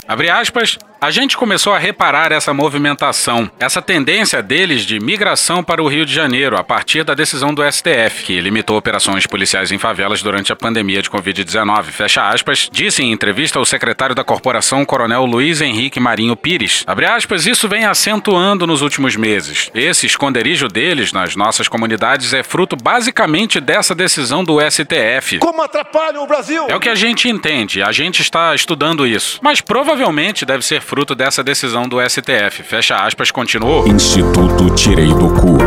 Abre 0.07 0.29
aspas, 0.29 0.79
a 1.05 1.11
gente 1.11 1.37
começou 1.37 1.75
a 1.75 1.79
reparar 1.79 2.33
essa 2.33 2.55
movimentação, 2.55 3.51
essa 3.61 3.83
tendência 3.83 4.43
deles 4.43 4.87
de 4.87 4.99
migração 4.99 5.63
para 5.63 5.83
o 5.83 5.87
Rio 5.87 6.07
de 6.07 6.15
Janeiro 6.15 6.57
a 6.57 6.65
partir 6.65 7.05
da 7.05 7.13
decisão 7.13 7.53
do 7.53 7.63
STF, 7.63 8.25
que 8.25 8.41
limitou 8.41 8.79
operações 8.79 9.27
policiais 9.27 9.71
em 9.71 9.77
favelas 9.77 10.23
durante 10.23 10.51
a 10.51 10.57
pandemia 10.57 11.03
de 11.03 11.11
Covid-19. 11.11 11.85
Fecha 11.91 12.27
aspas, 12.27 12.71
disse 12.73 13.03
em 13.03 13.13
entrevista 13.13 13.59
ao 13.59 13.67
secretário 13.67 14.15
da 14.15 14.25
corporação, 14.25 14.83
Coronel 14.87 15.27
Luiz 15.27 15.61
Henrique 15.61 16.01
Marinho 16.01 16.35
Pires. 16.35 16.85
Abre 16.87 17.05
aspas, 17.05 17.45
isso 17.45 17.69
vem 17.69 17.85
acentuando 17.85 18.67
nos 18.67 18.81
últimos 18.81 19.15
meses. 19.15 19.71
Esse 19.75 20.07
esconderijo 20.07 20.69
deles 20.69 21.13
nas 21.13 21.37
nossas 21.37 21.69
comunidades 21.69 22.33
é 22.33 22.43
fruto 22.43 22.77
basicamente 22.77 23.61
dessa 23.61 23.95
decisão 23.95 24.43
do 24.43 24.57
STF. 24.59 25.39
Como 25.39 25.61
atrapalham 25.61 26.25
o 26.25 26.27
Brasil? 26.27 26.65
É 26.67 26.75
o 26.75 26.81
que 26.81 26.89
a 26.89 26.95
gente 26.95 27.29
entende, 27.29 27.83
a 27.83 27.93
gente 27.93 28.23
está 28.23 28.55
estudando 28.55 29.07
isso. 29.07 29.39
Mas 29.43 29.61
provavelmente 29.61 30.47
deve 30.47 30.65
ser 30.65 30.81
fruto 30.81 30.94
dessa 31.17 31.43
decisão 31.43 31.89
do 31.89 31.97
STF. 32.01 32.63
Fecha 32.63 32.95
aspas, 32.97 33.33
continuou. 33.33 33.89
Instituto 33.89 34.71
Tirei 34.77 35.09
do 35.09 35.31
Cu. 35.31 35.59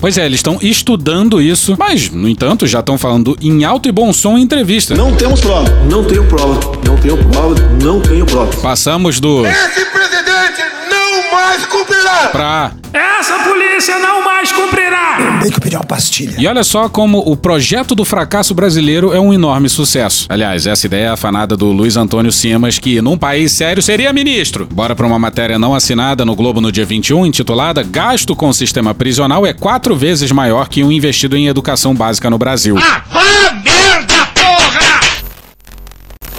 Pois 0.00 0.18
é, 0.18 0.26
eles 0.26 0.40
estão 0.40 0.58
estudando 0.60 1.40
isso, 1.40 1.76
mas, 1.78 2.10
no 2.10 2.28
entanto, 2.28 2.66
já 2.66 2.80
estão 2.80 2.98
falando 2.98 3.36
em 3.40 3.64
alto 3.64 3.88
e 3.88 3.92
bom 3.92 4.12
som 4.12 4.36
em 4.36 4.42
entrevista. 4.42 4.94
Não 4.94 5.14
temos 5.14 5.40
prova. 5.40 5.70
Não 5.88 6.04
tenho 6.04 6.24
prova. 6.24 6.60
Não 6.84 6.96
tenho 6.96 7.16
prova. 7.16 7.54
Não 7.82 8.00
tenho 8.00 8.26
prova. 8.26 8.56
Passamos 8.60 9.20
do. 9.20 9.46
Esse 9.46 9.84
presidente 9.86 10.73
não 11.14 11.30
mais 11.30 11.64
cumprirá! 11.66 12.28
Pra. 12.32 12.72
Essa 12.92 13.38
polícia 13.40 13.98
não 13.98 14.24
mais 14.24 14.50
cumprirá! 14.50 15.38
Tem 15.42 15.50
que 15.50 15.60
pedir 15.60 15.76
uma 15.76 15.84
pastilha. 15.84 16.34
E 16.38 16.46
olha 16.46 16.64
só 16.64 16.88
como 16.88 17.18
o 17.18 17.36
projeto 17.36 17.94
do 17.94 18.04
fracasso 18.04 18.54
brasileiro 18.54 19.12
é 19.12 19.20
um 19.20 19.32
enorme 19.32 19.68
sucesso. 19.68 20.26
Aliás, 20.28 20.66
essa 20.66 20.86
ideia 20.86 21.06
é 21.06 21.08
afanada 21.08 21.56
do 21.56 21.66
Luiz 21.66 21.96
Antônio 21.96 22.32
Simas, 22.32 22.78
que 22.78 23.00
num 23.00 23.16
país 23.16 23.52
sério 23.52 23.82
seria 23.82 24.12
ministro. 24.12 24.66
Bora 24.72 24.94
pra 24.94 25.06
uma 25.06 25.18
matéria 25.18 25.58
não 25.58 25.74
assinada 25.74 26.24
no 26.24 26.34
Globo 26.34 26.60
no 26.60 26.72
dia 26.72 26.84
21, 26.84 27.26
intitulada 27.26 27.82
Gasto 27.82 28.34
com 28.34 28.52
sistema 28.52 28.94
prisional 28.94 29.46
é 29.46 29.52
quatro 29.52 29.94
vezes 29.94 30.32
maior 30.32 30.68
que 30.68 30.82
o 30.82 30.86
um 30.86 30.92
investido 30.92 31.36
em 31.36 31.46
educação 31.46 31.94
básica 31.94 32.28
no 32.28 32.38
Brasil. 32.38 32.76
Ah, 32.78 33.02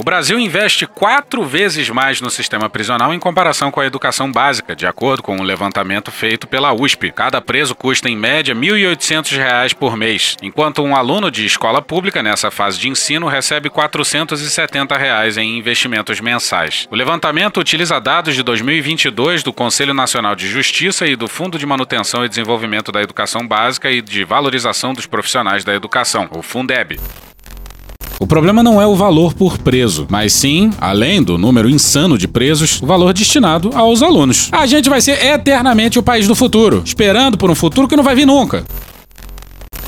Brasil 0.06 0.38
investe 0.38 0.86
quatro 0.86 1.44
vezes 1.44 1.90
mais 1.90 2.22
no 2.22 2.30
sistema 2.30 2.70
prisional 2.70 3.12
em 3.12 3.20
comparação 3.20 3.72
com 3.72 3.80
a 3.80 3.88
educação 3.88 4.32
básica, 4.32 4.76
de 4.76 4.86
acordo 4.86 5.24
com 5.24 5.36
um 5.36 5.42
levantamento 5.42 6.12
feito 6.12 6.46
pela 6.46 6.72
USP. 6.72 7.12
Cada 7.12 7.42
preso 7.42 7.74
custa, 7.74 8.08
em 8.08 8.16
média, 8.16 8.54
R$ 8.54 8.60
1.800 8.60 9.74
por 9.74 9.98
mês, 9.98 10.38
enquanto 10.44 10.84
um 10.84 10.96
aluno 10.96 11.32
de 11.32 11.44
escola 11.44 11.82
pública 11.82 12.22
nessa 12.22 12.52
fase 12.52 12.78
de 12.78 12.88
ensino 12.88 13.28
recebe 13.28 13.68
470 13.68 14.96
reais 14.96 15.38
em 15.38 15.58
investimentos 15.58 16.22
mensais. 16.22 16.88
O 16.92 16.96
levantamento 16.96 17.60
utiliza 17.60 18.00
dados 18.00 18.36
de 18.36 18.44
2022 18.44 19.42
do 19.42 19.52
Conselho 19.52 19.96
Nacional 19.96 20.36
de 20.36 20.48
Justiça 20.48 21.08
e 21.08 21.16
do 21.16 21.28
Fundo 21.28 21.58
de 21.58 21.66
Manutenção 21.66 22.24
e 22.24 22.30
Desenvolvimento 22.30 22.92
da 22.92 23.02
Educação 23.02 23.48
Básica 23.48 23.90
e 23.90 24.04
de 24.04 24.24
Valorização 24.24 24.94
dos 24.94 25.08
Profissionais 25.08 25.64
da 25.64 25.74
Educação, 25.74 26.30
o 26.32 26.44
Fundeb. 26.44 27.00
O 28.26 28.28
problema 28.28 28.64
não 28.64 28.82
é 28.82 28.88
o 28.88 28.96
valor 28.96 29.36
por 29.36 29.56
preso, 29.60 30.08
mas 30.10 30.34
sim, 30.34 30.72
além 30.82 31.22
do 31.22 31.38
número 31.38 31.70
insano 31.70 32.18
de 32.18 32.28
presos, 32.28 32.82
o 32.82 32.86
valor 32.88 33.14
destinado 33.14 33.70
aos 33.76 34.02
alunos. 34.02 34.50
A 34.52 34.66
gente 34.66 34.90
vai 34.90 35.00
ser 35.00 35.24
eternamente 35.24 36.00
o 36.00 36.04
país 36.04 36.28
do 36.28 36.34
futuro, 36.34 36.82
esperando 36.84 37.38
por 37.38 37.52
um 37.52 37.56
futuro 37.56 37.88
que 37.88 37.96
não 37.96 38.04
vai 38.04 38.16
vir 38.16 38.26
nunca. 38.26 38.66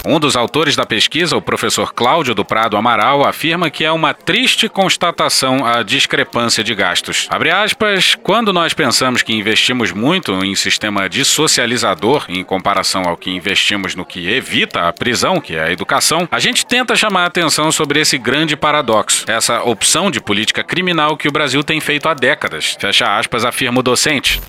Um 0.09 0.21
dos 0.21 0.37
autores 0.37 0.73
da 0.73 0.85
pesquisa, 0.85 1.35
o 1.35 1.41
professor 1.41 1.93
Cláudio 1.93 2.33
do 2.33 2.45
Prado 2.45 2.77
Amaral, 2.77 3.27
afirma 3.27 3.69
que 3.69 3.83
é 3.83 3.91
uma 3.91 4.13
triste 4.13 4.69
constatação 4.69 5.65
a 5.65 5.83
discrepância 5.83 6.63
de 6.63 6.73
gastos. 6.73 7.27
Abre 7.29 7.51
aspas, 7.51 8.15
quando 8.15 8.53
nós 8.53 8.73
pensamos 8.73 9.21
que 9.21 9.33
investimos 9.33 9.91
muito 9.91 10.31
em 10.45 10.55
sistema 10.55 11.09
dissocializador 11.09 12.23
em 12.29 12.41
comparação 12.41 13.03
ao 13.03 13.17
que 13.17 13.29
investimos 13.29 13.95
no 13.95 14.05
que 14.05 14.29
evita 14.29 14.87
a 14.87 14.93
prisão, 14.93 15.41
que 15.41 15.57
é 15.57 15.63
a 15.63 15.71
educação, 15.73 16.25
a 16.31 16.39
gente 16.39 16.65
tenta 16.65 16.95
chamar 16.95 17.23
a 17.23 17.27
atenção 17.27 17.69
sobre 17.69 17.99
esse 17.99 18.17
grande 18.17 18.55
paradoxo, 18.55 19.25
essa 19.27 19.61
opção 19.63 20.09
de 20.09 20.21
política 20.21 20.63
criminal 20.63 21.17
que 21.17 21.27
o 21.27 21.33
Brasil 21.33 21.61
tem 21.65 21.81
feito 21.81 22.07
há 22.07 22.13
décadas. 22.13 22.77
Fecha 22.79 23.17
aspas, 23.19 23.43
afirma 23.43 23.81
o 23.81 23.83
docente. 23.83 24.39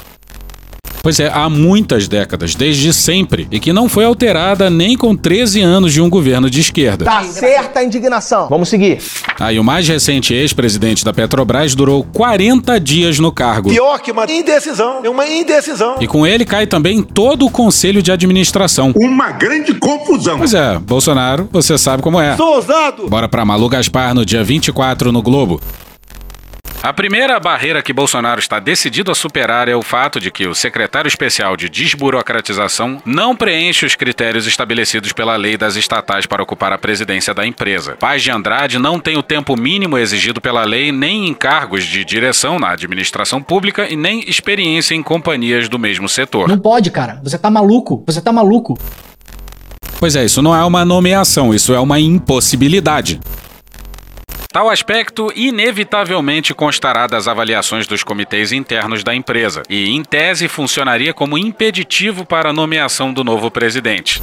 Pois 1.03 1.21
é, 1.21 1.31
há 1.33 1.49
muitas 1.49 2.09
décadas, 2.09 2.55
desde 2.55 2.93
sempre, 2.93 3.47
e 3.51 3.61
que 3.61 3.73
não 3.73 3.89
foi 3.89 4.05
alterada 4.05 4.69
nem 4.69 4.97
com 4.97 5.17
13 5.17 5.61
anos 5.61 5.93
de 5.93 6.01
um 6.01 6.11
governo 6.11 6.51
de 6.51 6.61
esquerda. 6.61 7.05
Tá 7.05 7.23
certa 7.25 7.81
a 7.81 7.85
indignação. 7.85 8.49
Vamos 8.49 8.69
seguir. 8.69 8.99
Aí 9.39 9.57
ah, 9.57 9.61
o 9.61 9.65
mais 9.65 9.87
recente 9.87 10.35
ex-presidente 10.35 11.05
da 11.05 11.13
Petrobras 11.13 11.75
durou 11.75 12.05
40 12.13 12.79
dias 12.81 13.19
no 13.19 13.31
cargo. 13.31 13.71
Pior 13.71 13.99
que 14.01 14.11
uma 14.11 14.31
indecisão, 14.31 15.01
é 15.05 15.09
uma 15.09 15.27
indecisão. 15.27 15.97
E 16.01 16.07
com 16.07 16.27
ele 16.27 16.45
cai 16.45 16.67
também 16.67 17.03
todo 17.03 17.47
o 17.47 17.51
conselho 17.51 18.03
de 18.03 18.11
administração. 18.11 18.93
Uma 18.97 19.31
grande 19.31 19.75
confusão. 19.75 20.39
Pois 20.39 20.55
é, 20.55 20.79
Bolsonaro, 20.79 21.49
você 21.53 21.79
sabe 21.79 22.03
como 22.03 22.21
é. 22.21 22.37
Sou 22.37 22.57
ousado. 22.57 23.09
Bora 23.09 23.29
pra 23.29 23.45
Malu 23.45 23.69
Gaspar 23.69 24.15
no 24.15 24.25
dia 24.25 24.43
24 24.43 25.13
no 25.13 25.23
Globo. 25.23 25.61
A 26.81 26.93
primeira 26.93 27.41
barreira 27.41 27.83
que 27.83 27.93
Bolsonaro 27.93 28.39
está 28.39 28.61
decidido 28.61 29.11
a 29.11 29.15
superar 29.15 29.69
é 29.69 29.75
o 29.75 29.83
fato 29.83 30.21
de 30.21 30.31
que 30.31 30.47
o 30.47 30.55
secretário 30.55 31.09
especial 31.09 31.57
de 31.57 31.69
desburocratização 31.69 33.03
não 33.05 33.35
preenche 33.35 33.85
os 33.85 33.97
critérios 33.97 34.47
estabelecidos 34.47 35.13
pela 35.13 35.35
lei 35.35 35.57
das 35.57 35.75
estatais 35.75 36.25
para 36.25 36.41
ocupar 36.41 36.73
a 36.73 36.79
presidência 36.79 37.35
da 37.35 37.45
empresa. 37.45 37.97
Paz 37.99 38.23
de 38.23 38.31
Andrade 38.31 38.79
não 38.79 39.01
tem 39.01 39.19
o 39.19 39.25
tempo 39.25 39.57
mínimo 39.57 39.99
exigido 39.99 40.41
pela 40.41 40.65
lei 40.65 40.93
nem 40.93 41.27
em 41.27 41.35
cargos 41.35 41.83
de 41.83 42.05
direção 42.05 42.61
na 42.61 42.71
administração 42.71 43.43
pública 43.43 43.93
e 43.93 43.97
nem 43.97 44.21
experiência 44.31 44.95
em 44.95 45.03
companhias 45.03 45.69
do 45.69 45.81
mesmo 45.81 46.09
setor. 46.09 46.49
Não 46.49 46.59
pode, 46.59 46.93
cara. 46.93 47.21
Você 47.25 47.37
tá 47.37 47.51
maluco. 47.51 48.05
Você 48.07 48.21
tá 48.21 48.33
maluco. 48.33 48.79
Pois 49.99 50.15
é, 50.15 50.25
isso 50.25 50.41
não 50.41 50.55
é 50.55 50.65
uma 50.65 50.85
nomeação, 50.85 51.53
isso 51.53 51.75
é 51.75 51.81
uma 51.81 51.99
impossibilidade. 51.99 53.19
Tal 54.51 54.71
aspecto 54.71 55.31
inevitavelmente 55.37 56.55
constará 56.55 57.07
das 57.07 57.29
avaliações 57.29 57.87
dos 57.87 58.03
comitês 58.03 58.51
internos 58.51 59.05
da 59.05 59.15
empresa 59.15 59.63
e, 59.69 59.91
em 59.91 60.03
tese, 60.03 60.49
funcionaria 60.49 61.13
como 61.13 61.37
impeditivo 61.37 62.25
para 62.25 62.49
a 62.49 62.53
nomeação 62.53 63.13
do 63.13 63.23
novo 63.23 63.51
presidente. 63.51 64.23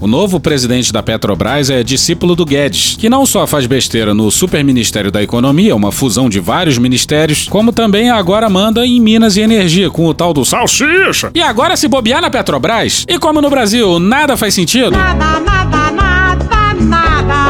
O 0.00 0.08
novo 0.08 0.40
presidente 0.40 0.92
da 0.92 1.04
Petrobras 1.04 1.70
é 1.70 1.84
discípulo 1.84 2.34
do 2.34 2.44
Guedes, 2.44 2.96
que 2.96 3.08
não 3.08 3.24
só 3.24 3.46
faz 3.46 3.64
besteira 3.64 4.12
no 4.12 4.28
Superministério 4.28 5.12
da 5.12 5.22
Economia, 5.22 5.76
uma 5.76 5.92
fusão 5.92 6.28
de 6.28 6.40
vários 6.40 6.76
ministérios, 6.76 7.46
como 7.48 7.72
também 7.72 8.10
agora 8.10 8.50
manda 8.50 8.84
em 8.84 9.00
Minas 9.00 9.36
e 9.36 9.40
Energia 9.40 9.88
com 9.88 10.06
o 10.06 10.14
tal 10.14 10.34
do 10.34 10.44
Salsicha. 10.44 11.30
E 11.32 11.40
agora 11.40 11.76
se 11.76 11.86
bobear 11.86 12.20
na 12.20 12.28
Petrobras? 12.28 13.04
E 13.08 13.20
como 13.20 13.40
no 13.40 13.48
Brasil 13.48 14.00
nada 14.00 14.36
faz 14.36 14.52
sentido? 14.52 14.90
Nada, 14.90 15.38
nada, 15.38 15.92
nada, 15.92 16.74
nada 16.80 17.45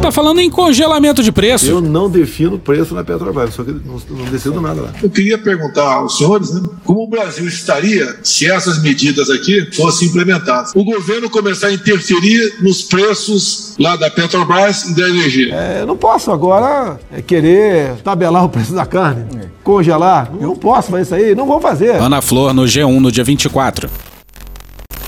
tá 0.00 0.12
falando 0.12 0.40
em 0.40 0.50
congelamento 0.50 1.22
de 1.22 1.32
preço. 1.32 1.66
Eu 1.66 1.80
não 1.80 2.08
defino 2.08 2.58
preço 2.58 2.94
na 2.94 3.04
Petrobras, 3.04 3.54
só 3.54 3.64
que 3.64 3.72
não, 3.72 4.00
não 4.10 4.24
decido 4.26 4.60
nada 4.60 4.80
lá. 4.80 4.92
Eu 5.02 5.10
queria 5.10 5.36
perguntar 5.36 5.94
aos 5.94 6.16
senhores 6.16 6.52
né, 6.54 6.62
como 6.84 7.02
o 7.02 7.06
Brasil 7.06 7.46
estaria 7.46 8.18
se 8.22 8.50
essas 8.50 8.82
medidas 8.82 9.28
aqui 9.28 9.68
fossem 9.74 10.08
implementadas. 10.08 10.72
O 10.74 10.84
governo 10.84 11.28
começar 11.28 11.68
a 11.68 11.72
interferir 11.72 12.54
nos 12.60 12.82
preços 12.82 13.74
lá 13.78 13.96
da 13.96 14.10
Petrobras 14.10 14.84
e 14.84 14.94
da 14.94 15.08
energia. 15.08 15.54
É, 15.54 15.80
eu 15.82 15.86
não 15.86 15.96
posso 15.96 16.30
agora 16.30 16.98
é, 17.12 17.20
querer 17.20 17.96
tabelar 18.04 18.44
o 18.44 18.48
preço 18.48 18.72
da 18.72 18.86
carne, 18.86 19.26
congelar. 19.62 20.30
Eu 20.40 20.48
não 20.48 20.56
posso 20.56 20.90
fazer 20.90 21.02
isso 21.02 21.14
aí, 21.14 21.34
não 21.34 21.46
vou 21.46 21.60
fazer. 21.60 21.96
Ana 21.96 22.22
Flor 22.22 22.54
no 22.54 22.62
G1 22.62 22.98
no 22.98 23.10
dia 23.10 23.24
24. 23.24 23.90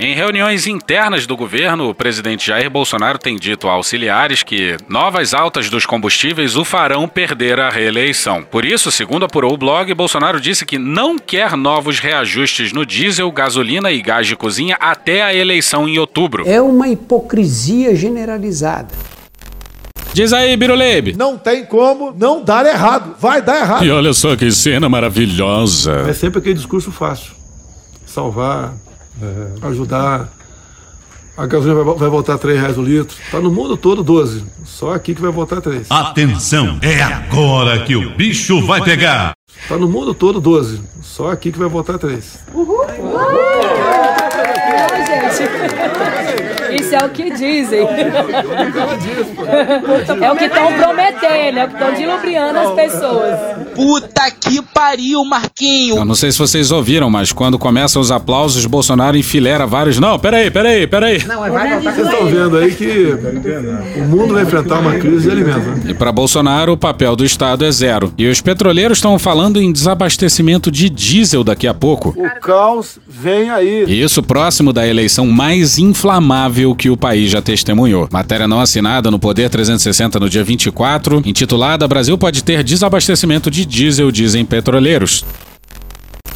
Em 0.02 0.14
reuniões 0.14 0.66
internas 0.66 1.26
do 1.26 1.36
governo, 1.36 1.90
o 1.90 1.94
presidente 1.94 2.46
Jair 2.46 2.70
Bolsonaro 2.70 3.18
tem 3.18 3.36
dito 3.36 3.68
a 3.68 3.72
auxiliares 3.72 4.42
que 4.42 4.78
novas 4.88 5.34
altas 5.34 5.68
dos 5.68 5.84
combustíveis 5.84 6.56
o 6.56 6.64
farão 6.64 7.06
perder 7.06 7.60
a 7.60 7.68
reeleição. 7.68 8.42
Por 8.42 8.64
isso, 8.64 8.90
segundo 8.90 9.26
apurou 9.26 9.52
o 9.52 9.58
blog, 9.58 9.92
Bolsonaro 9.92 10.40
disse 10.40 10.64
que 10.64 10.78
não 10.78 11.18
quer 11.18 11.54
novos 11.54 11.98
reajustes 11.98 12.72
no 12.72 12.86
diesel, 12.86 13.30
gasolina 13.30 13.92
e 13.92 14.00
gás 14.00 14.26
de 14.26 14.34
cozinha 14.34 14.74
até 14.80 15.20
a 15.20 15.34
eleição 15.34 15.86
em 15.86 15.98
outubro. 15.98 16.48
É 16.48 16.62
uma 16.62 16.88
hipocrisia 16.88 17.94
generalizada. 17.94 18.88
Diz 20.14 20.32
aí, 20.32 20.56
Birulebe. 20.56 21.14
Não 21.14 21.36
tem 21.36 21.66
como 21.66 22.10
não 22.18 22.42
dar 22.42 22.64
errado. 22.64 23.16
Vai 23.20 23.42
dar 23.42 23.60
errado. 23.60 23.84
E 23.84 23.90
olha 23.90 24.14
só 24.14 24.34
que 24.34 24.50
cena 24.50 24.88
maravilhosa. 24.88 26.06
É 26.08 26.14
sempre 26.14 26.38
aquele 26.38 26.54
discurso 26.54 26.90
fácil. 26.90 27.32
Salvar, 28.06 28.72
é. 29.22 29.66
ajudar. 29.66 30.28
A 31.36 31.46
gasolina 31.46 31.82
vai, 31.82 31.94
vai 31.94 32.08
voltar 32.08 32.34
a 32.34 32.38
3 32.38 32.60
reais 32.60 32.76
o 32.76 32.82
litro. 32.82 33.16
Tá 33.30 33.40
no 33.40 33.50
mundo 33.50 33.76
todo 33.76 34.02
12. 34.02 34.44
Só 34.64 34.92
aqui 34.92 35.14
que 35.14 35.22
vai 35.22 35.30
voltar 35.30 35.58
a 35.58 35.60
3. 35.60 35.90
Atenção, 35.90 36.78
é 36.82 37.00
agora 37.02 37.84
que 37.84 37.96
o 37.96 38.14
bicho 38.14 38.64
vai 38.66 38.82
pegar. 38.82 39.32
Tá 39.68 39.76
no 39.76 39.88
mundo 39.88 40.12
todo 40.12 40.40
12. 40.40 40.82
Só 41.02 41.30
aqui 41.30 41.50
que 41.50 41.58
vai 41.58 41.68
voltar 41.68 41.94
a 41.94 41.98
3. 41.98 42.40
Uhul! 42.52 42.80
Uhul! 42.98 43.30
Isso 46.74 46.94
é 46.94 47.04
o 47.04 47.08
que 47.10 47.30
dizem. 47.30 47.80
é 50.20 50.32
o 50.32 50.36
que 50.36 50.44
estão 50.44 50.72
prometendo, 50.72 51.58
é 51.58 51.64
o 51.64 51.68
que 51.68 51.74
estão 51.74 51.94
dilubriando 51.94 52.58
as 52.58 52.70
pessoas. 52.74 53.38
Puta 53.74 54.30
que 54.30 54.62
pariu, 54.62 55.24
Marquinho! 55.24 55.96
Eu 55.96 56.04
não 56.04 56.14
sei 56.14 56.30
se 56.32 56.38
vocês 56.38 56.70
ouviram, 56.70 57.08
mas 57.10 57.32
quando 57.32 57.58
começam 57.58 58.00
os 58.00 58.10
aplausos, 58.10 58.64
Bolsonaro 58.66 59.16
enfilera 59.16 59.66
vários. 59.66 59.98
Não, 59.98 60.18
peraí, 60.18 60.50
peraí, 60.50 60.86
peraí. 60.86 61.24
Não, 61.26 61.44
é 61.44 61.50
vai 61.50 61.80
Vocês 61.80 62.06
estão 62.06 62.26
vendo 62.26 62.56
aí 62.56 62.74
que 62.74 63.14
o 63.96 64.04
mundo 64.04 64.34
vai 64.34 64.42
enfrentar 64.42 64.80
uma 64.80 64.94
crise 64.94 65.22
de 65.22 65.30
alimentos. 65.30 65.66
Né? 65.66 65.90
E 65.90 65.94
para 65.94 66.12
Bolsonaro, 66.12 66.72
o 66.72 66.76
papel 66.76 67.16
do 67.16 67.24
Estado 67.24 67.64
é 67.64 67.70
zero. 67.70 68.12
E 68.18 68.28
os 68.28 68.40
petroleiros 68.40 68.98
estão 68.98 69.18
falando 69.18 69.60
em 69.60 69.72
desabastecimento 69.72 70.70
de 70.70 70.88
diesel 70.88 71.44
daqui 71.44 71.66
a 71.66 71.74
pouco. 71.74 72.14
O 72.16 72.40
caos 72.40 72.98
vem 73.08 73.50
aí. 73.50 73.84
E 73.86 74.02
isso 74.02 74.22
próximo 74.22 74.72
da 74.72 74.86
eleição 74.86 75.26
mais 75.26 75.78
inflamável 75.78 76.59
que 76.74 76.90
o 76.90 76.96
país 76.96 77.30
já 77.30 77.40
testemunhou. 77.40 78.08
Matéria 78.10 78.46
não 78.46 78.60
assinada 78.60 79.10
no 79.10 79.18
Poder 79.18 79.48
360 79.48 80.20
no 80.20 80.28
dia 80.28 80.44
24, 80.44 81.22
intitulada 81.24 81.88
Brasil 81.88 82.16
pode 82.16 82.44
ter 82.44 82.62
desabastecimento 82.62 83.50
de 83.50 83.64
diesel, 83.64 84.10
dizem 84.10 84.44
petroleiros. 84.44 85.24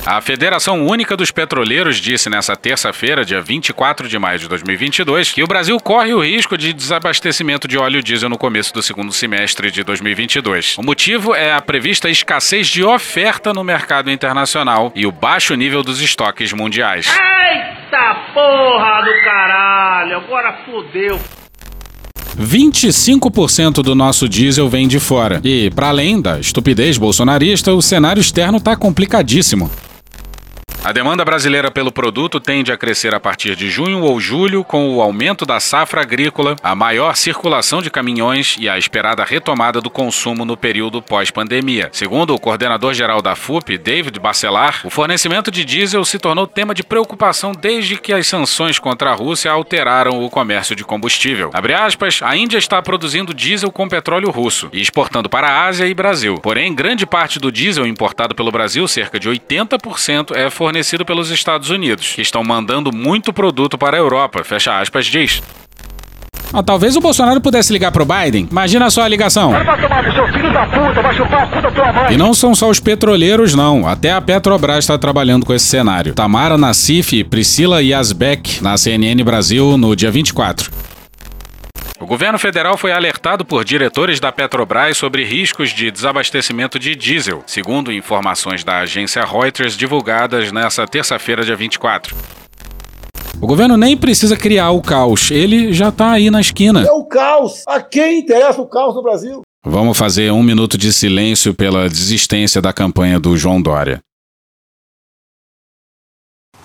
A 0.07 0.21
Federação 0.21 0.87
Única 0.87 1.17
dos 1.17 1.31
Petroleiros 1.31 1.97
disse 1.97 2.29
nesta 2.29 2.55
terça-feira, 2.55 3.25
dia 3.25 3.40
24 3.40 4.07
de 4.07 4.19
maio 4.19 4.38
de 4.38 4.47
2022, 4.47 5.33
que 5.33 5.43
o 5.43 5.47
Brasil 5.47 5.81
corre 5.81 6.12
o 6.12 6.23
risco 6.23 6.59
de 6.59 6.75
desabastecimento 6.75 7.67
de 7.67 7.79
óleo 7.79 8.03
diesel 8.03 8.29
no 8.29 8.37
começo 8.37 8.75
do 8.75 8.83
segundo 8.83 9.14
semestre 9.14 9.71
de 9.71 9.83
2022. 9.83 10.77
O 10.77 10.83
motivo 10.83 11.35
é 11.35 11.55
a 11.55 11.62
prevista 11.62 12.11
escassez 12.11 12.67
de 12.67 12.85
oferta 12.85 13.55
no 13.55 13.64
mercado 13.64 14.11
internacional 14.11 14.93
e 14.95 15.07
o 15.07 15.11
baixo 15.11 15.55
nível 15.55 15.83
dos 15.83 16.03
estoques 16.03 16.53
mundiais. 16.53 17.07
Eita 17.07 18.14
porra 18.35 19.01
do 19.01 19.25
caralho, 19.25 20.17
agora 20.19 20.53
fodeu. 20.67 21.19
25% 22.38 23.83
do 23.83 23.95
nosso 23.95 24.29
diesel 24.29 24.69
vem 24.69 24.87
de 24.87 25.01
fora. 25.01 25.40
E, 25.43 25.71
para 25.71 25.88
além 25.88 26.21
da 26.21 26.38
estupidez 26.38 26.99
bolsonarista, 26.99 27.73
o 27.73 27.81
cenário 27.81 28.21
externo 28.21 28.59
está 28.59 28.77
complicadíssimo. 28.77 29.71
A 30.85 30.92
demanda 30.92 31.25
brasileira 31.25 31.70
pelo 31.70 31.90
produto 31.90 32.38
tende 32.38 32.70
a 32.70 32.77
crescer 32.77 33.14
a 33.14 33.18
partir 33.18 33.57
de 33.57 33.70
junho 33.70 34.03
ou 34.03 34.20
julho, 34.20 34.62
com 34.62 34.94
o 34.94 35.01
aumento 35.01 35.47
da 35.47 35.59
safra 35.59 36.03
agrícola, 36.03 36.57
a 36.62 36.75
maior 36.75 37.16
circulação 37.16 37.81
de 37.81 37.88
caminhões 37.88 38.57
e 38.61 38.68
a 38.68 38.77
esperada 38.77 39.25
retomada 39.25 39.81
do 39.81 39.88
consumo 39.88 40.44
no 40.44 40.59
período 40.59 41.01
pós-pandemia. 41.01 41.88
Segundo 41.90 42.35
o 42.35 42.38
coordenador-geral 42.38 43.23
da 43.23 43.35
FUP, 43.35 43.79
David 43.79 44.20
Bacelar, 44.20 44.83
o 44.85 44.90
fornecimento 44.90 45.51
de 45.51 45.64
diesel 45.64 46.05
se 46.05 46.18
tornou 46.18 46.47
tema 46.47 46.75
de 46.75 46.83
preocupação 46.83 47.53
desde 47.53 47.97
que 47.97 48.12
as 48.12 48.27
sanções 48.27 48.79
contra 48.79 49.11
a 49.11 49.14
Rússia 49.14 49.51
alteraram 49.51 50.23
o 50.23 50.29
comércio 50.29 50.77
de 50.77 50.85
combustível. 50.85 51.51
Aspas, 51.79 52.20
a 52.23 52.37
Índia 52.37 52.59
está 52.59 52.83
produzindo 52.83 53.33
diesel 53.33 53.73
com 53.73 53.88
petróleo 53.88 54.31
russo 54.31 54.68
e 54.70 54.83
exportando 54.83 55.31
para 55.31 55.49
a 55.49 55.64
Ásia 55.64 55.87
e 55.87 55.94
Brasil. 55.94 56.35
Porém, 56.42 56.75
grande 56.75 57.07
parte 57.07 57.38
do 57.38 57.51
diesel 57.51 57.87
importado 57.87 58.35
pelo 58.35 58.53
Brasil, 58.53 58.87
cerca 58.87 59.18
de 59.18 59.31
80%, 59.31 60.37
é 60.37 60.51
fornecido 60.51 60.74
fornecido 60.75 61.05
pelos 61.05 61.31
Estados 61.31 61.71
Unidos, 61.71 62.15
que 62.15 62.21
estão 62.21 62.43
mandando 62.43 62.91
muito 62.93 63.33
produto 63.33 63.79
para 63.79 63.97
a 63.97 64.01
Europa, 64.01 64.43
fecha 64.43 64.77
aspas, 64.81 65.07
diz. 65.07 65.41
Ah, 66.53 66.65
talvez 66.65 66.97
o 66.97 67.01
Bolsonaro 67.01 67.41
pudesse 67.41 67.73
ligar 67.73 67.93
pro 67.93 68.05
Biden. 68.05 68.49
Imagina 68.51 68.91
só 68.91 69.03
a 69.03 69.09
ligação. 69.09 69.53
E 72.11 72.17
não 72.17 72.35
são 72.35 72.57
só 72.57 72.69
os 72.69 72.81
petroleiros, 72.81 73.55
não. 73.55 73.87
Até 73.87 74.13
a 74.13 74.21
Petrobras 74.21 74.79
está 74.79 74.99
trabalhando 74.99 75.47
com 75.47 75.55
esse 75.55 75.67
cenário. 75.67 76.13
Tamara 76.13 76.59
Nassif 76.59 77.17
e 77.17 77.23
Priscila 77.23 77.81
Yazbek, 77.81 78.61
na 78.61 78.77
CNN 78.77 79.23
Brasil, 79.23 79.79
no 79.79 79.95
dia 79.95 80.11
24. 80.11 80.73
O 82.00 82.07
governo 82.07 82.40
federal 82.40 82.76
foi 82.76 82.90
alertado 82.90 83.44
por 83.44 83.64
diretores 83.64 84.18
da 84.18 84.33
Petrobras 84.33 84.98
sobre 84.98 85.24
riscos 85.24 85.70
de 85.70 85.92
desabastecimento 85.92 86.76
de 86.76 86.96
diesel, 86.96 87.44
segundo 87.46 87.92
informações 87.92 88.64
da 88.64 88.80
agência 88.80 89.24
Reuters 89.24 89.76
divulgadas 89.76 90.50
nesta 90.50 90.88
terça-feira, 90.88 91.44
dia 91.44 91.54
24. 91.54 92.16
O 93.40 93.46
governo 93.46 93.76
nem 93.76 93.96
precisa 93.96 94.37
criar 94.37 94.72
o 94.72 94.83
caos, 94.83 95.30
ele 95.30 95.72
já 95.72 95.90
está 95.90 96.11
aí 96.11 96.30
na 96.30 96.40
esquina. 96.40 96.83
É 96.83 96.90
o 96.90 97.04
caos. 97.04 97.62
A 97.68 97.80
quem 97.80 98.18
interessa 98.18 98.61
o 98.61 98.66
caos 98.66 98.96
no 98.96 99.02
Brasil? 99.02 99.42
Vamos 99.64 99.96
fazer 99.96 100.33
um 100.33 100.42
minuto 100.42 100.76
de 100.76 100.92
silêncio 100.92 101.54
pela 101.54 101.88
desistência 101.88 102.61
da 102.61 102.72
campanha 102.72 103.20
do 103.20 103.37
João 103.37 103.62
Dória. 103.62 104.00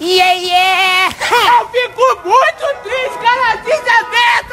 Yeah, 0.02 0.34
yeah! 0.34 1.16
Eu 1.60 1.68
fico 1.68 2.28
muito 2.28 2.84
triste, 2.84 3.20
cara! 3.22 3.56
Da 3.58 3.64
puta! 3.64 4.49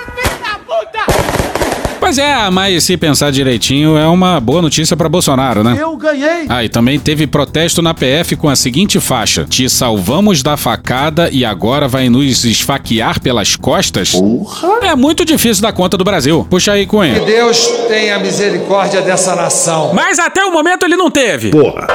Pois 1.99 2.19
é, 2.19 2.49
mas 2.51 2.85
se 2.85 2.97
pensar 2.97 3.33
direitinho, 3.33 3.97
é 3.97 4.07
uma 4.07 4.39
boa 4.39 4.63
notícia 4.63 4.97
pra 4.97 5.09
Bolsonaro, 5.09 5.65
né? 5.65 5.77
Eu 5.77 5.97
ganhei! 5.97 6.47
Ah, 6.49 6.63
e 6.63 6.69
também 6.69 7.01
teve 7.01 7.27
protesto 7.27 7.83
na 7.83 7.93
PF 7.93 8.37
com 8.37 8.49
a 8.49 8.55
seguinte 8.55 9.01
faixa: 9.01 9.45
Te 9.49 9.69
salvamos 9.69 10.41
da 10.41 10.57
facada 10.57 11.29
e 11.33 11.45
agora 11.45 11.89
vai 11.89 12.09
nos 12.09 12.45
esfaquear 12.45 13.21
pelas 13.21 13.57
costas? 13.57 14.13
Porra! 14.13 14.87
É 14.87 14.95
muito 14.95 15.25
difícil 15.25 15.63
dar 15.63 15.73
conta 15.73 15.97
do 15.97 16.05
Brasil. 16.05 16.47
Puxa 16.49 16.73
aí, 16.73 16.87
Cunha. 16.87 17.19
Que 17.19 17.27
Deus 17.27 17.67
tenha 17.89 18.19
misericórdia 18.21 19.03
dessa 19.03 19.35
nação. 19.35 19.93
Mas 19.93 20.21
até 20.21 20.45
o 20.45 20.53
momento 20.53 20.85
ele 20.85 20.97
não 20.97 21.11
teve. 21.11 21.51
Porra. 21.51 21.89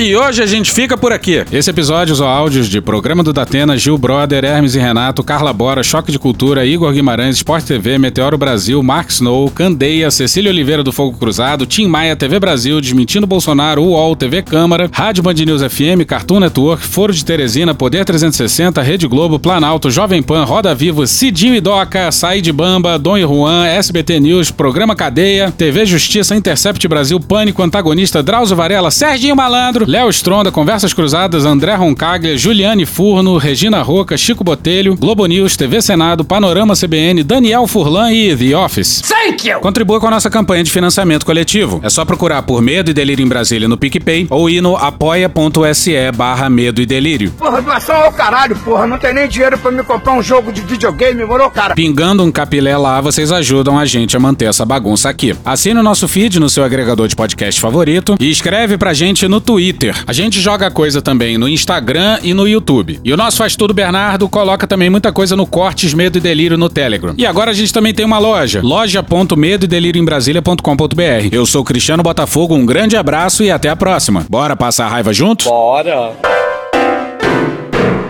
E 0.00 0.14
hoje 0.14 0.40
a 0.40 0.46
gente 0.46 0.70
fica 0.70 0.96
por 0.96 1.12
aqui. 1.12 1.44
Esse 1.50 1.70
episódio 1.70 2.12
usou 2.12 2.28
áudios 2.28 2.68
de 2.68 2.80
Programa 2.80 3.24
do 3.24 3.32
Datena, 3.32 3.76
Gil 3.76 3.98
Brother, 3.98 4.44
Hermes 4.44 4.76
e 4.76 4.78
Renato, 4.78 5.24
Carla 5.24 5.52
Bora, 5.52 5.82
Choque 5.82 6.12
de 6.12 6.20
Cultura, 6.20 6.64
Igor 6.64 6.92
Guimarães, 6.92 7.34
Sport 7.38 7.64
TV, 7.64 7.98
Meteoro 7.98 8.38
Brasil, 8.38 8.80
Mark 8.80 9.10
Snow, 9.10 9.50
Candeia, 9.50 10.08
Cecília 10.12 10.52
Oliveira 10.52 10.84
do 10.84 10.92
Fogo 10.92 11.18
Cruzado, 11.18 11.66
Tim 11.66 11.88
Maia, 11.88 12.14
TV 12.14 12.38
Brasil, 12.38 12.80
Desmentindo 12.80 13.26
Bolsonaro, 13.26 13.82
UOL, 13.82 14.14
TV 14.14 14.40
Câmara, 14.40 14.88
Rádio 14.92 15.20
Band 15.20 15.34
News 15.34 15.62
FM, 15.62 16.06
Cartoon 16.06 16.38
Network, 16.38 16.80
Foro 16.84 17.12
de 17.12 17.24
Teresina, 17.24 17.74
Poder 17.74 18.04
360, 18.04 18.80
Rede 18.80 19.08
Globo, 19.08 19.40
Planalto, 19.40 19.90
Jovem 19.90 20.22
Pan, 20.22 20.44
Roda 20.44 20.76
Vivo, 20.76 21.08
Cidinho 21.08 21.56
e 21.56 21.60
Doca, 21.60 22.12
Said 22.12 22.52
Bamba, 22.52 23.00
Dom 23.00 23.18
e 23.18 23.24
Juan, 23.24 23.66
SBT 23.66 24.20
News, 24.20 24.52
Programa 24.52 24.94
Cadeia, 24.94 25.50
TV 25.50 25.84
Justiça, 25.84 26.36
Intercept 26.36 26.86
Brasil, 26.86 27.18
Pânico, 27.18 27.64
Antagonista, 27.64 28.22
Drauzio 28.22 28.54
Varela, 28.54 28.92
Serginho 28.92 29.34
Malandro, 29.34 29.87
Léo 29.88 30.10
Stronda, 30.10 30.52
Conversas 30.52 30.92
Cruzadas, 30.92 31.46
André 31.46 31.74
Roncaglia, 31.74 32.36
Juliane 32.36 32.84
Furno, 32.84 33.38
Regina 33.38 33.80
Roca, 33.80 34.18
Chico 34.18 34.44
Botelho, 34.44 34.94
Globo 34.94 35.24
News, 35.24 35.56
TV 35.56 35.80
Senado, 35.80 36.26
Panorama 36.26 36.74
CBN, 36.76 37.22
Daniel 37.22 37.66
Furlan 37.66 38.12
e 38.12 38.36
The 38.36 38.54
Office. 38.54 39.00
Thank 39.00 39.48
you! 39.48 39.60
Contribua 39.60 39.98
com 39.98 40.06
a 40.06 40.10
nossa 40.10 40.28
campanha 40.28 40.62
de 40.62 40.70
financiamento 40.70 41.24
coletivo. 41.24 41.80
É 41.82 41.88
só 41.88 42.04
procurar 42.04 42.42
por 42.42 42.60
Medo 42.60 42.90
e 42.90 42.92
Delírio 42.92 43.24
em 43.24 43.28
Brasília 43.28 43.66
no 43.66 43.78
PicPay 43.78 44.26
ou 44.28 44.50
ir 44.50 44.60
no 44.60 44.76
apoia.se 44.76 46.12
barra 46.14 46.50
Medo 46.50 46.82
e 46.82 46.84
Delírio. 46.84 47.30
Porra, 47.38 47.62
doação 47.62 47.96
ao 47.96 48.12
caralho, 48.12 48.56
porra. 48.56 48.86
Não 48.86 48.98
tem 48.98 49.14
nem 49.14 49.26
dinheiro 49.26 49.56
pra 49.56 49.70
me 49.70 49.82
comprar 49.82 50.12
um 50.12 50.22
jogo 50.22 50.52
de 50.52 50.60
videogame, 50.60 51.24
morou, 51.24 51.50
cara? 51.50 51.74
Pingando 51.74 52.22
um 52.22 52.30
capilé 52.30 52.76
lá, 52.76 53.00
vocês 53.00 53.32
ajudam 53.32 53.78
a 53.78 53.86
gente 53.86 54.14
a 54.14 54.20
manter 54.20 54.50
essa 54.50 54.66
bagunça 54.66 55.08
aqui. 55.08 55.34
Assine 55.46 55.80
o 55.80 55.82
nosso 55.82 56.06
feed 56.06 56.38
no 56.38 56.50
seu 56.50 56.62
agregador 56.62 57.08
de 57.08 57.16
podcast 57.16 57.58
favorito 57.58 58.16
e 58.20 58.30
escreve 58.30 58.76
pra 58.76 58.92
gente 58.92 59.26
no 59.26 59.40
Twitter. 59.40 59.77
A 60.06 60.12
gente 60.12 60.40
joga 60.40 60.70
coisa 60.70 61.00
também 61.00 61.38
no 61.38 61.48
Instagram 61.48 62.18
e 62.22 62.34
no 62.34 62.46
YouTube. 62.46 63.00
E 63.04 63.12
o 63.12 63.16
nosso 63.16 63.38
Faz 63.38 63.56
Tudo 63.56 63.72
Bernardo 63.72 64.28
coloca 64.28 64.66
também 64.66 64.90
muita 64.90 65.10
coisa 65.12 65.34
no 65.36 65.46
Cortes 65.46 65.94
Medo 65.94 66.18
e 66.18 66.20
Delírio 66.20 66.58
no 66.58 66.68
Telegram. 66.68 67.14
E 67.16 67.24
agora 67.24 67.52
a 67.52 67.54
gente 67.54 67.72
também 67.72 67.94
tem 67.94 68.04
uma 68.04 68.18
loja, 68.18 68.60
loja.medoedelirioembrasilha.com.br. 68.62 71.28
Eu 71.32 71.46
sou 71.46 71.64
Cristiano 71.64 72.02
Botafogo, 72.02 72.54
um 72.54 72.66
grande 72.66 72.96
abraço 72.96 73.44
e 73.44 73.50
até 73.50 73.68
a 73.68 73.76
próxima. 73.76 74.26
Bora 74.28 74.56
passar 74.56 74.86
a 74.86 74.88
raiva 74.88 75.12
junto? 75.12 75.44
Bora! 75.44 76.47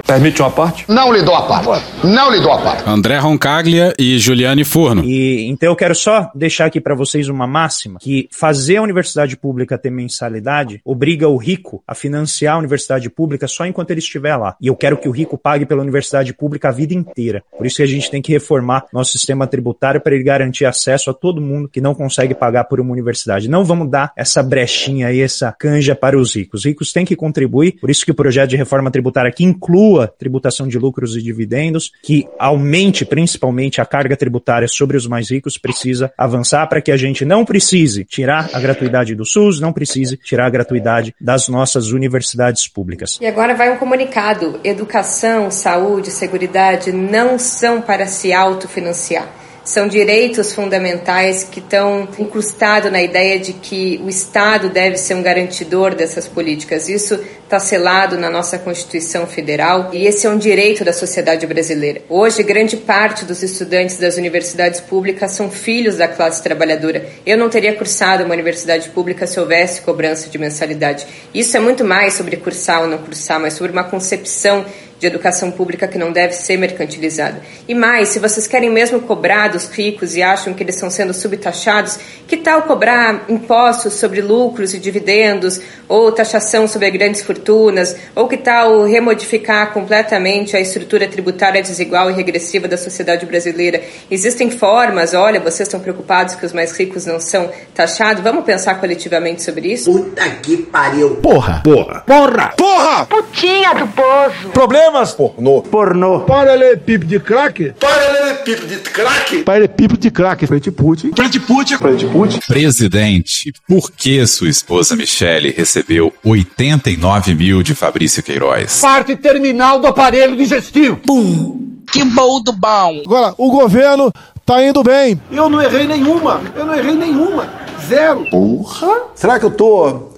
Permite 0.08 0.40
uma 0.40 0.50
parte? 0.50 0.86
Não 0.88 1.12
lhe 1.12 1.20
dou 1.20 1.34
a 1.34 1.42
parte. 1.42 1.84
Não 2.02 2.32
lhe 2.32 2.40
dou 2.40 2.50
a 2.50 2.58
parte. 2.58 2.88
André 2.88 3.18
Roncaglia 3.18 3.92
e 3.98 4.18
Juliane 4.18 4.64
Furno. 4.64 5.04
E 5.04 5.46
então 5.46 5.68
eu 5.68 5.76
quero 5.76 5.94
só 5.94 6.30
deixar 6.34 6.64
aqui 6.64 6.80
para 6.80 6.94
vocês 6.94 7.28
uma 7.28 7.46
máxima 7.46 7.98
que 8.00 8.26
fazer 8.32 8.78
a 8.78 8.82
universidade 8.82 9.36
pública 9.36 9.76
ter 9.76 9.90
mensalidade 9.90 10.80
obriga 10.82 11.28
o 11.28 11.36
rico 11.36 11.82
a 11.86 11.94
financiar 11.94 12.54
a 12.54 12.58
universidade 12.58 13.10
pública 13.10 13.46
só 13.46 13.66
enquanto 13.66 13.90
ele 13.90 14.00
estiver 14.00 14.34
lá. 14.34 14.56
E 14.62 14.68
eu 14.68 14.74
quero 14.74 14.96
que 14.96 15.10
o 15.10 15.12
rico 15.12 15.36
pague 15.36 15.66
pela 15.66 15.82
universidade 15.82 16.32
pública 16.32 16.70
a 16.70 16.72
vida 16.72 16.94
inteira. 16.94 17.42
Por 17.56 17.66
isso 17.66 17.76
que 17.76 17.82
a 17.82 17.86
gente 17.86 18.10
tem 18.10 18.22
que 18.22 18.32
reformar 18.32 18.86
nosso 18.90 19.12
sistema 19.12 19.46
tributário 19.46 20.00
para 20.00 20.14
ele 20.14 20.24
garantir 20.24 20.64
acesso 20.64 21.10
a 21.10 21.14
todo 21.14 21.38
mundo 21.38 21.68
que 21.68 21.82
não 21.82 21.94
consegue 21.94 22.34
pagar 22.34 22.64
por 22.64 22.80
uma 22.80 22.92
universidade. 22.92 23.46
Não 23.46 23.62
vamos 23.62 23.90
dar 23.90 24.10
essa 24.16 24.42
brechinha 24.42 25.08
aí, 25.08 25.20
essa 25.20 25.52
canja 25.52 25.94
para 25.94 26.18
os 26.18 26.34
ricos. 26.34 26.60
Os 26.60 26.64
ricos 26.64 26.92
têm 26.94 27.04
que 27.04 27.14
contribuir, 27.14 27.72
por 27.78 27.90
isso 27.90 28.06
que 28.06 28.10
o 28.10 28.14
projeto 28.14 28.48
de 28.48 28.56
reforma 28.56 28.90
tributária 28.90 29.30
que 29.30 29.44
inclua 29.58 30.06
tributação 30.06 30.68
de 30.68 30.78
lucros 30.78 31.16
e 31.16 31.22
dividendos, 31.22 31.90
que 32.02 32.28
aumente 32.38 33.04
principalmente 33.04 33.80
a 33.80 33.84
carga 33.84 34.16
tributária 34.16 34.68
sobre 34.68 34.96
os 34.96 35.06
mais 35.06 35.30
ricos, 35.30 35.58
precisa 35.58 36.12
avançar 36.16 36.66
para 36.68 36.80
que 36.80 36.92
a 36.92 36.96
gente 36.96 37.24
não 37.24 37.44
precise 37.44 38.04
tirar 38.04 38.48
a 38.52 38.60
gratuidade 38.60 39.14
do 39.14 39.24
SUS, 39.24 39.60
não 39.60 39.72
precise 39.72 40.16
tirar 40.16 40.46
a 40.46 40.50
gratuidade 40.50 41.14
das 41.20 41.48
nossas 41.48 41.90
universidades 41.90 42.68
públicas. 42.68 43.18
E 43.20 43.26
agora 43.26 43.54
vai 43.54 43.70
um 43.70 43.76
comunicado: 43.76 44.60
educação, 44.62 45.50
saúde, 45.50 46.10
seguridade 46.10 46.92
não 46.92 47.38
são 47.38 47.82
para 47.82 48.06
se 48.06 48.32
autofinanciar. 48.32 49.47
São 49.68 49.86
direitos 49.86 50.54
fundamentais 50.54 51.44
que 51.44 51.60
estão 51.60 52.08
incrustados 52.18 52.90
na 52.90 53.02
ideia 53.02 53.38
de 53.38 53.52
que 53.52 54.00
o 54.02 54.08
Estado 54.08 54.70
deve 54.70 54.96
ser 54.96 55.12
um 55.12 55.22
garantidor 55.22 55.94
dessas 55.94 56.26
políticas. 56.26 56.88
Isso 56.88 57.20
está 57.44 57.60
selado 57.60 58.16
na 58.16 58.30
nossa 58.30 58.58
Constituição 58.58 59.26
Federal 59.26 59.90
e 59.92 60.06
esse 60.06 60.26
é 60.26 60.30
um 60.30 60.38
direito 60.38 60.86
da 60.86 60.92
sociedade 60.94 61.46
brasileira. 61.46 62.00
Hoje, 62.08 62.42
grande 62.42 62.78
parte 62.78 63.26
dos 63.26 63.42
estudantes 63.42 63.98
das 63.98 64.16
universidades 64.16 64.80
públicas 64.80 65.32
são 65.32 65.50
filhos 65.50 65.96
da 65.96 66.08
classe 66.08 66.42
trabalhadora. 66.42 67.06
Eu 67.26 67.36
não 67.36 67.50
teria 67.50 67.74
cursado 67.74 68.24
uma 68.24 68.32
universidade 68.32 68.88
pública 68.88 69.26
se 69.26 69.38
houvesse 69.38 69.82
cobrança 69.82 70.30
de 70.30 70.38
mensalidade. 70.38 71.06
Isso 71.34 71.54
é 71.58 71.60
muito 71.60 71.84
mais 71.84 72.14
sobre 72.14 72.38
cursar 72.38 72.80
ou 72.80 72.88
não 72.88 72.96
cursar, 72.96 73.38
mas 73.38 73.52
sobre 73.52 73.72
uma 73.72 73.84
concepção 73.84 74.64
de 74.98 75.06
educação 75.06 75.50
pública 75.50 75.86
que 75.86 75.98
não 75.98 76.12
deve 76.12 76.32
ser 76.32 76.56
mercantilizada. 76.56 77.40
E 77.66 77.74
mais, 77.74 78.08
se 78.08 78.18
vocês 78.18 78.46
querem 78.46 78.70
mesmo 78.70 79.00
cobrar 79.00 79.48
dos 79.48 79.68
ricos 79.68 80.16
e 80.16 80.22
acham 80.22 80.52
que 80.52 80.62
eles 80.62 80.74
estão 80.74 80.90
sendo 80.90 81.14
subtaxados, 81.14 81.98
que 82.26 82.36
tal 82.36 82.62
cobrar 82.62 83.24
impostos 83.28 83.94
sobre 83.94 84.20
lucros 84.20 84.74
e 84.74 84.78
dividendos, 84.78 85.60
ou 85.88 86.10
taxação 86.12 86.66
sobre 86.66 86.90
grandes 86.90 87.22
fortunas, 87.22 87.96
ou 88.14 88.26
que 88.28 88.36
tal 88.36 88.84
remodificar 88.84 89.72
completamente 89.72 90.56
a 90.56 90.60
estrutura 90.60 91.06
tributária 91.06 91.62
desigual 91.62 92.10
e 92.10 92.14
regressiva 92.14 92.66
da 92.66 92.76
sociedade 92.76 93.24
brasileira? 93.24 93.80
Existem 94.10 94.50
formas, 94.50 95.14
olha, 95.14 95.40
vocês 95.40 95.68
estão 95.68 95.80
preocupados 95.80 96.34
que 96.34 96.44
os 96.44 96.52
mais 96.52 96.76
ricos 96.76 97.06
não 97.06 97.20
são 97.20 97.50
taxados, 97.74 98.22
vamos 98.22 98.44
pensar 98.44 98.74
coletivamente 98.80 99.42
sobre 99.42 99.72
isso? 99.72 99.92
Puta 99.92 100.28
que 100.42 100.56
pariu! 100.56 101.16
Porra! 101.16 101.62
Porra! 101.62 102.02
Porra! 102.06 102.52
Porra! 102.56 103.06
Putinha 103.06 103.74
do 103.74 103.86
poço! 103.88 104.48
Problemas? 104.88 105.12
Pornô. 105.12 105.62
Pornô. 105.62 106.20
Paralelepípedo 106.20 107.06
de 107.06 107.20
crack? 107.20 107.74
Paralelepípedo 107.78 108.66
de 108.66 108.76
crack? 108.78 109.42
Paralelepípedo 109.42 110.00
de 110.00 110.10
crack. 110.10 110.46
Frente 110.46 110.70
Putin. 110.70 111.12
Frente 111.14 111.40
Putin. 111.40 111.76
Frente 111.76 112.06
Putin. 112.06 112.38
Presidente, 112.46 113.52
por 113.68 113.90
que 113.92 114.26
sua 114.26 114.48
esposa 114.48 114.96
Michele 114.96 115.50
recebeu 115.50 116.12
89 116.24 117.34
mil 117.34 117.62
de 117.62 117.74
Fabrício 117.74 118.22
Queiroz? 118.22 118.80
Parte 118.80 119.14
terminal 119.14 119.78
do 119.78 119.86
aparelho 119.86 120.34
digestivo. 120.36 120.96
Pum! 120.96 121.82
Que 121.92 122.04
bom 122.04 122.42
do 122.42 122.52
bom! 122.52 123.02
Agora, 123.04 123.34
o 123.36 123.50
governo 123.50 124.10
tá 124.44 124.64
indo 124.64 124.82
bem. 124.82 125.20
Eu 125.30 125.50
não 125.50 125.60
errei 125.60 125.86
nenhuma. 125.86 126.40
Eu 126.56 126.64
não 126.64 126.74
errei 126.74 126.94
nenhuma. 126.94 127.46
Zero. 127.86 128.26
Porra. 128.30 129.02
Será 129.14 129.38
que 129.38 129.44
eu 129.44 129.50
tô 129.50 130.17